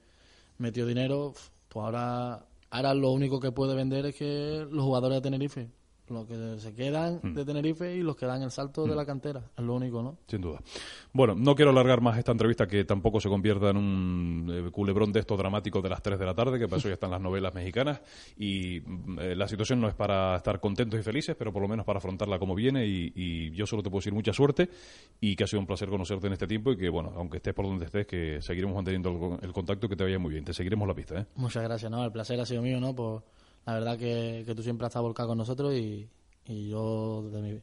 metió 0.57 0.85
dinero, 0.85 1.33
pues 1.69 1.85
ahora, 1.85 2.45
ahora 2.69 2.93
lo 2.93 3.11
único 3.11 3.39
que 3.39 3.53
puede 3.53 3.73
vender 3.73 4.07
es 4.07 4.15
que 4.15 4.67
los 4.69 4.83
jugadores 4.83 5.17
de 5.17 5.21
Tenerife 5.21 5.69
los 6.11 6.27
que 6.27 6.59
se 6.59 6.73
quedan 6.73 7.19
mm. 7.21 7.33
de 7.33 7.45
Tenerife 7.45 7.95
y 7.95 8.01
los 8.01 8.15
que 8.15 8.25
dan 8.25 8.41
el 8.41 8.51
salto 8.51 8.85
de 8.85 8.93
mm. 8.93 8.95
la 8.95 9.05
cantera. 9.05 9.43
Es 9.57 9.63
lo 9.63 9.75
único, 9.75 10.01
¿no? 10.01 10.17
Sin 10.27 10.41
duda. 10.41 10.59
Bueno, 11.13 11.35
no 11.35 11.55
quiero 11.55 11.71
alargar 11.71 12.01
más 12.01 12.17
esta 12.17 12.31
entrevista 12.31 12.67
que 12.67 12.83
tampoco 12.85 13.19
se 13.19 13.29
convierta 13.29 13.69
en 13.69 13.77
un 13.77 14.51
eh, 14.51 14.71
culebrón 14.71 15.11
de 15.11 15.19
esto 15.19 15.35
dramático 15.35 15.81
de 15.81 15.89
las 15.89 16.01
3 16.01 16.19
de 16.19 16.25
la 16.25 16.33
tarde, 16.33 16.59
que 16.59 16.67
para 16.67 16.77
eso 16.77 16.87
ya 16.87 16.95
están 16.95 17.11
las 17.11 17.21
novelas 17.21 17.53
mexicanas. 17.53 18.01
Y 18.37 18.81
mm, 18.81 19.19
eh, 19.19 19.35
la 19.35 19.47
situación 19.47 19.81
no 19.81 19.87
es 19.87 19.95
para 19.95 20.37
estar 20.37 20.59
contentos 20.59 20.99
y 20.99 21.03
felices, 21.03 21.35
pero 21.37 21.51
por 21.51 21.61
lo 21.61 21.67
menos 21.67 21.85
para 21.85 21.97
afrontarla 21.97 22.39
como 22.39 22.55
viene. 22.55 22.85
Y, 22.85 23.51
yo 23.51 23.65
solo 23.65 23.83
te 23.83 23.89
puedo 23.89 23.99
decir 23.99 24.13
mucha 24.13 24.33
suerte 24.33 24.69
y 25.19 25.35
que 25.35 25.43
ha 25.43 25.47
sido 25.47 25.59
un 25.59 25.67
placer 25.67 25.89
conocerte 25.89 26.27
en 26.27 26.33
este 26.33 26.47
tiempo 26.47 26.71
y 26.71 26.77
que, 26.77 26.89
bueno, 26.89 27.11
aunque 27.15 27.37
estés 27.37 27.53
por 27.53 27.65
donde 27.65 27.85
estés, 27.85 28.07
que 28.07 28.41
seguiremos 28.41 28.75
manteniendo 28.75 29.39
el, 29.41 29.51
contacto 29.51 29.85
y 29.85 29.89
que 29.89 29.95
te 29.95 30.03
vaya 30.03 30.19
muy 30.19 30.31
bien. 30.31 30.45
Te 30.45 30.53
seguiremos 30.53 30.87
la 30.87 30.93
pista, 30.93 31.19
¿eh? 31.19 31.25
Muchas 31.35 31.63
gracias, 31.63 31.91
¿no? 31.91 32.03
El 32.03 32.11
placer 32.11 32.39
ha 32.39 32.45
sido 32.45 32.61
mío, 32.61 32.79
¿no? 32.79 32.95
Por 32.95 33.23
la 33.65 33.73
verdad 33.73 33.97
que, 33.97 34.43
que 34.45 34.55
tú 34.55 34.63
siempre 34.63 34.85
has 34.85 34.91
estado 34.91 35.05
volcado 35.05 35.29
con 35.29 35.37
nosotros 35.37 35.73
y, 35.73 36.09
y 36.45 36.69
yo 36.69 37.23
desde 37.23 37.41
mi 37.41 37.61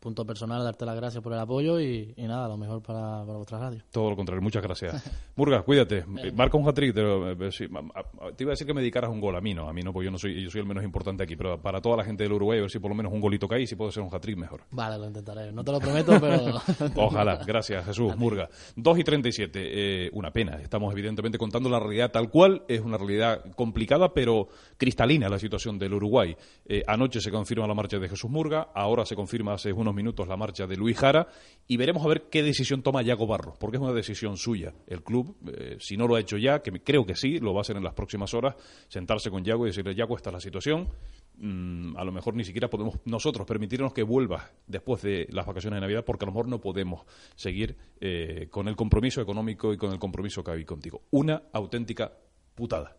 punto 0.00 0.24
personal 0.24 0.64
darte 0.64 0.86
las 0.86 0.96
gracias 0.96 1.22
por 1.22 1.32
el 1.34 1.38
apoyo 1.38 1.78
y, 1.78 2.14
nada, 2.16 2.48
lo 2.48 2.56
mejor 2.56 2.82
para, 2.82 3.22
para, 3.24 3.36
vuestra 3.36 3.58
radio. 3.58 3.82
Todo 3.92 4.10
lo 4.10 4.16
contrario, 4.16 4.42
muchas 4.42 4.62
gracias. 4.62 5.04
Murga, 5.36 5.62
cuídate. 5.62 6.04
Marca 6.34 6.56
un 6.56 6.66
hat-trick. 6.66 6.94
Te, 6.94 7.02
te, 7.02 8.42
iba 8.42 8.50
a 8.50 8.54
decir 8.54 8.66
que 8.66 8.74
me 8.74 8.80
dedicaras 8.80 9.10
un 9.10 9.20
gol. 9.20 9.36
A 9.36 9.40
mí 9.40 9.52
no, 9.52 9.68
a 9.68 9.72
mí 9.72 9.82
no, 9.82 9.92
porque 9.92 10.06
yo 10.06 10.10
no 10.10 10.18
soy, 10.18 10.42
yo 10.42 10.50
soy 10.50 10.62
el 10.62 10.66
menos 10.66 10.82
importante 10.82 11.22
aquí. 11.22 11.36
Pero 11.36 11.60
para 11.60 11.80
toda 11.80 11.98
la 11.98 12.04
gente 12.04 12.22
del 12.22 12.32
Uruguay, 12.32 12.58
a 12.58 12.62
ver 12.62 12.70
si 12.70 12.78
por 12.78 12.90
lo 12.90 12.94
menos 12.94 13.12
un 13.12 13.20
golito 13.20 13.46
cae 13.46 13.62
y 13.62 13.66
si 13.66 13.76
puedo 13.76 13.90
hacer 13.90 14.02
un 14.02 14.12
hat-trick 14.12 14.38
mejor. 14.38 14.62
Vale, 14.70 14.98
lo 14.98 15.06
intentaré. 15.06 15.52
No 15.52 15.62
te 15.62 15.72
lo 15.72 15.78
prometo, 15.78 16.18
pero... 16.18 16.60
Ojalá. 17.06 17.36
Gracias, 17.44 17.84
Jesús. 17.84 18.16
Murga. 18.16 18.48
2 18.76 18.98
y 18.98 19.04
37. 19.04 19.60
Eh, 19.62 20.10
una 20.14 20.32
pena. 20.32 20.60
Estamos 20.62 20.92
evidentemente 20.92 21.36
contando 21.36 21.68
la 21.68 21.78
realidad 21.78 22.10
tal 22.10 22.30
cual. 22.30 22.62
Es 22.68 22.80
una 22.80 22.96
realidad 22.96 23.44
complicada, 23.54 24.14
pero 24.14 24.48
cristalina 24.78 25.28
la 25.28 25.38
situación 25.38 25.78
del 25.78 25.92
Uruguay. 25.92 26.34
Eh, 26.64 26.82
anoche 26.86 27.20
se 27.20 27.30
confirma 27.30 27.66
la 27.66 27.74
marcha 27.74 27.98
de 27.98 28.08
Jesús 28.08 28.30
Murga. 28.30 28.68
Ahora 28.74 29.04
se 29.04 29.14
confirma 29.14 29.54
hace 29.54 29.72
unos 29.72 29.89
minutos 29.94 30.28
la 30.28 30.36
marcha 30.36 30.66
de 30.66 30.76
Luis 30.76 30.96
Jara 30.98 31.28
y 31.66 31.76
veremos 31.76 32.04
a 32.04 32.08
ver 32.08 32.28
qué 32.30 32.42
decisión 32.42 32.82
toma 32.82 33.02
Yago 33.02 33.26
Barros, 33.26 33.56
porque 33.58 33.76
es 33.76 33.82
una 33.82 33.92
decisión 33.92 34.36
suya. 34.36 34.72
El 34.86 35.02
club, 35.02 35.36
eh, 35.52 35.76
si 35.78 35.96
no 35.96 36.06
lo 36.06 36.16
ha 36.16 36.20
hecho 36.20 36.36
ya, 36.36 36.62
que 36.62 36.72
creo 36.82 37.06
que 37.06 37.14
sí, 37.14 37.38
lo 37.38 37.52
va 37.52 37.60
a 37.60 37.62
hacer 37.62 37.76
en 37.76 37.84
las 37.84 37.94
próximas 37.94 38.34
horas, 38.34 38.56
sentarse 38.88 39.30
con 39.30 39.44
Yago 39.44 39.66
y 39.66 39.70
decirle, 39.70 39.94
Yago, 39.94 40.16
esta 40.16 40.30
es 40.30 40.34
la 40.34 40.40
situación, 40.40 40.88
mm, 41.36 41.96
a 41.96 42.04
lo 42.04 42.12
mejor 42.12 42.34
ni 42.34 42.44
siquiera 42.44 42.68
podemos 42.68 42.96
nosotros 43.04 43.46
permitirnos 43.46 43.92
que 43.92 44.02
vuelva 44.02 44.50
después 44.66 45.02
de 45.02 45.26
las 45.30 45.46
vacaciones 45.46 45.76
de 45.76 45.80
Navidad, 45.82 46.04
porque 46.04 46.24
a 46.24 46.26
lo 46.26 46.32
mejor 46.32 46.48
no 46.48 46.60
podemos 46.60 47.02
seguir 47.36 47.76
eh, 48.00 48.48
con 48.50 48.68
el 48.68 48.76
compromiso 48.76 49.20
económico 49.20 49.72
y 49.72 49.76
con 49.76 49.92
el 49.92 49.98
compromiso 49.98 50.42
que 50.42 50.50
hay 50.50 50.64
contigo. 50.64 51.02
Una 51.10 51.42
auténtica 51.52 52.12
putada. 52.54 52.96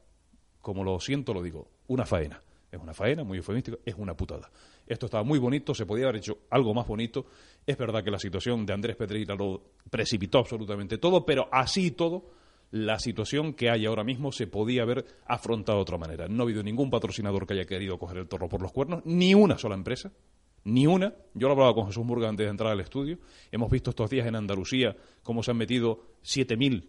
Como 0.61 0.83
lo 0.83 0.99
siento, 0.99 1.33
lo 1.33 1.41
digo, 1.41 1.67
una 1.87 2.05
faena. 2.05 2.41
Es 2.71 2.79
una 2.79 2.93
faena, 2.93 3.23
muy 3.23 3.37
eufemística, 3.37 3.77
es 3.85 3.95
una 3.97 4.15
putada. 4.15 4.49
Esto 4.87 5.05
estaba 5.05 5.23
muy 5.23 5.39
bonito, 5.39 5.73
se 5.73 5.85
podía 5.85 6.05
haber 6.05 6.17
hecho 6.17 6.39
algo 6.49 6.73
más 6.73 6.87
bonito. 6.87 7.25
Es 7.65 7.77
verdad 7.77 8.03
que 8.03 8.11
la 8.11 8.19
situación 8.19 8.65
de 8.65 8.73
Andrés 8.73 8.95
Pedreira 8.95 9.35
lo 9.35 9.61
precipitó 9.89 10.39
absolutamente 10.39 10.97
todo, 10.97 11.25
pero 11.25 11.47
así 11.51 11.91
todo, 11.91 12.31
la 12.71 12.99
situación 12.99 13.53
que 13.53 13.69
hay 13.69 13.85
ahora 13.85 14.03
mismo 14.03 14.31
se 14.31 14.47
podía 14.47 14.83
haber 14.83 15.05
afrontado 15.25 15.79
de 15.79 15.81
otra 15.83 15.97
manera. 15.97 16.27
No 16.27 16.43
ha 16.43 16.45
habido 16.45 16.63
ningún 16.63 16.89
patrocinador 16.89 17.45
que 17.45 17.53
haya 17.53 17.65
querido 17.65 17.99
coger 17.99 18.17
el 18.17 18.27
toro 18.27 18.47
por 18.49 18.61
los 18.61 18.71
cuernos, 18.71 19.01
ni 19.05 19.33
una 19.33 19.57
sola 19.57 19.75
empresa, 19.75 20.11
ni 20.63 20.87
una. 20.87 21.13
Yo 21.33 21.47
lo 21.47 21.53
hablaba 21.53 21.73
con 21.73 21.87
Jesús 21.87 22.05
Murga 22.05 22.29
antes 22.29 22.45
de 22.45 22.51
entrar 22.51 22.71
al 22.71 22.79
estudio. 22.79 23.19
Hemos 23.51 23.69
visto 23.69 23.89
estos 23.89 24.09
días 24.09 24.27
en 24.27 24.35
Andalucía 24.35 24.95
cómo 25.21 25.43
se 25.43 25.51
han 25.51 25.57
metido 25.57 26.15
7.000 26.23 26.87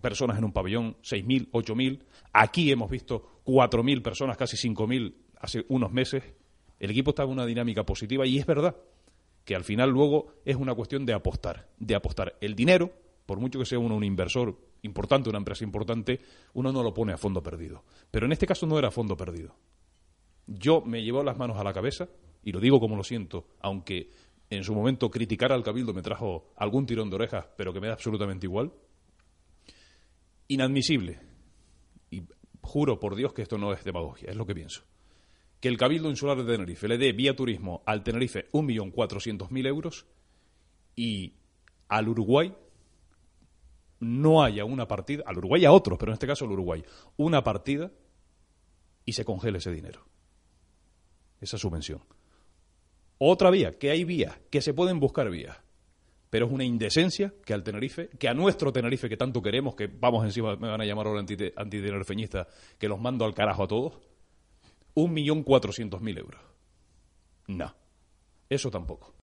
personas 0.00 0.38
en 0.38 0.44
un 0.44 0.52
pabellón, 0.52 0.96
6.000, 1.02 1.50
8.000. 1.50 2.02
Aquí 2.32 2.70
hemos 2.70 2.90
visto 2.90 3.42
4.000 3.44 4.02
personas, 4.02 4.36
casi 4.36 4.56
5.000 4.56 5.14
hace 5.40 5.64
unos 5.68 5.92
meses. 5.92 6.24
El 6.78 6.90
equipo 6.90 7.10
está 7.10 7.22
en 7.24 7.30
una 7.30 7.46
dinámica 7.46 7.84
positiva 7.84 8.26
y 8.26 8.38
es 8.38 8.46
verdad 8.46 8.76
que 9.44 9.54
al 9.54 9.64
final 9.64 9.90
luego 9.90 10.34
es 10.44 10.56
una 10.56 10.74
cuestión 10.74 11.06
de 11.06 11.14
apostar, 11.14 11.68
de 11.78 11.94
apostar. 11.94 12.36
El 12.40 12.54
dinero, 12.54 12.90
por 13.24 13.38
mucho 13.38 13.58
que 13.58 13.64
sea 13.64 13.78
uno 13.78 13.96
un 13.96 14.04
inversor 14.04 14.58
importante, 14.82 15.28
una 15.28 15.38
empresa 15.38 15.64
importante, 15.64 16.20
uno 16.54 16.72
no 16.72 16.82
lo 16.82 16.92
pone 16.92 17.12
a 17.12 17.16
fondo 17.16 17.42
perdido. 17.42 17.84
Pero 18.10 18.26
en 18.26 18.32
este 18.32 18.46
caso 18.46 18.66
no 18.66 18.78
era 18.78 18.90
fondo 18.90 19.16
perdido. 19.16 19.54
Yo 20.46 20.80
me 20.80 21.02
llevo 21.02 21.22
las 21.22 21.38
manos 21.38 21.58
a 21.58 21.64
la 21.64 21.72
cabeza, 21.72 22.08
y 22.42 22.52
lo 22.52 22.60
digo 22.60 22.78
como 22.78 22.96
lo 22.96 23.02
siento, 23.02 23.48
aunque 23.60 24.10
en 24.50 24.62
su 24.62 24.74
momento 24.74 25.10
criticar 25.10 25.52
al 25.52 25.64
Cabildo 25.64 25.92
me 25.92 26.02
trajo 26.02 26.52
algún 26.56 26.86
tirón 26.86 27.10
de 27.10 27.16
orejas, 27.16 27.46
pero 27.56 27.72
que 27.72 27.80
me 27.80 27.88
da 27.88 27.94
absolutamente 27.94 28.46
igual. 28.46 28.72
Inadmisible 30.48 31.20
juro 32.66 32.98
por 32.98 33.14
Dios 33.14 33.32
que 33.32 33.42
esto 33.42 33.58
no 33.58 33.72
es 33.72 33.84
demagogia, 33.84 34.30
es 34.30 34.36
lo 34.36 34.44
que 34.44 34.54
pienso. 34.54 34.82
Que 35.60 35.68
el 35.68 35.78
Cabildo 35.78 36.10
Insular 36.10 36.36
de 36.36 36.52
Tenerife 36.52 36.88
le 36.88 36.98
dé 36.98 37.12
vía 37.12 37.34
turismo 37.34 37.82
al 37.86 38.02
Tenerife 38.02 38.48
1.400.000 38.52 39.66
euros 39.66 40.06
y 40.94 41.34
al 41.88 42.08
Uruguay 42.08 42.54
no 44.00 44.42
haya 44.42 44.64
una 44.64 44.86
partida, 44.86 45.22
al 45.26 45.38
Uruguay 45.38 45.64
a 45.64 45.72
otros, 45.72 45.98
pero 45.98 46.12
en 46.12 46.14
este 46.14 46.26
caso 46.26 46.44
al 46.44 46.52
Uruguay, 46.52 46.84
una 47.16 47.42
partida 47.42 47.90
y 49.04 49.12
se 49.12 49.24
congele 49.24 49.58
ese 49.58 49.70
dinero. 49.70 50.04
Esa 51.40 51.58
subvención. 51.58 52.02
Otra 53.18 53.50
vía, 53.50 53.78
que 53.78 53.90
hay 53.90 54.04
vías, 54.04 54.38
que 54.50 54.60
se 54.60 54.74
pueden 54.74 55.00
buscar 55.00 55.30
vías. 55.30 55.56
Pero 56.28 56.46
es 56.46 56.52
una 56.52 56.64
indecencia 56.64 57.32
que 57.44 57.54
al 57.54 57.62
Tenerife, 57.62 58.08
que 58.18 58.28
a 58.28 58.34
nuestro 58.34 58.72
Tenerife 58.72 59.08
que 59.08 59.16
tanto 59.16 59.40
queremos, 59.40 59.74
que 59.74 59.86
vamos 59.86 60.24
encima, 60.24 60.56
me 60.56 60.68
van 60.68 60.80
a 60.80 60.84
llamar 60.84 61.06
ahora 61.06 61.20
antitenerifeñista, 61.20 62.48
que 62.78 62.88
los 62.88 63.00
mando 63.00 63.24
al 63.24 63.32
carajo 63.32 63.62
a 63.62 63.68
todos, 63.68 63.98
un 64.96 65.12
millón 65.12 65.42
cuatrocientos 65.42 66.00
mil 66.00 66.16
euros. 66.18 66.40
No, 67.46 67.74
eso 68.48 68.70
tampoco. 68.70 69.14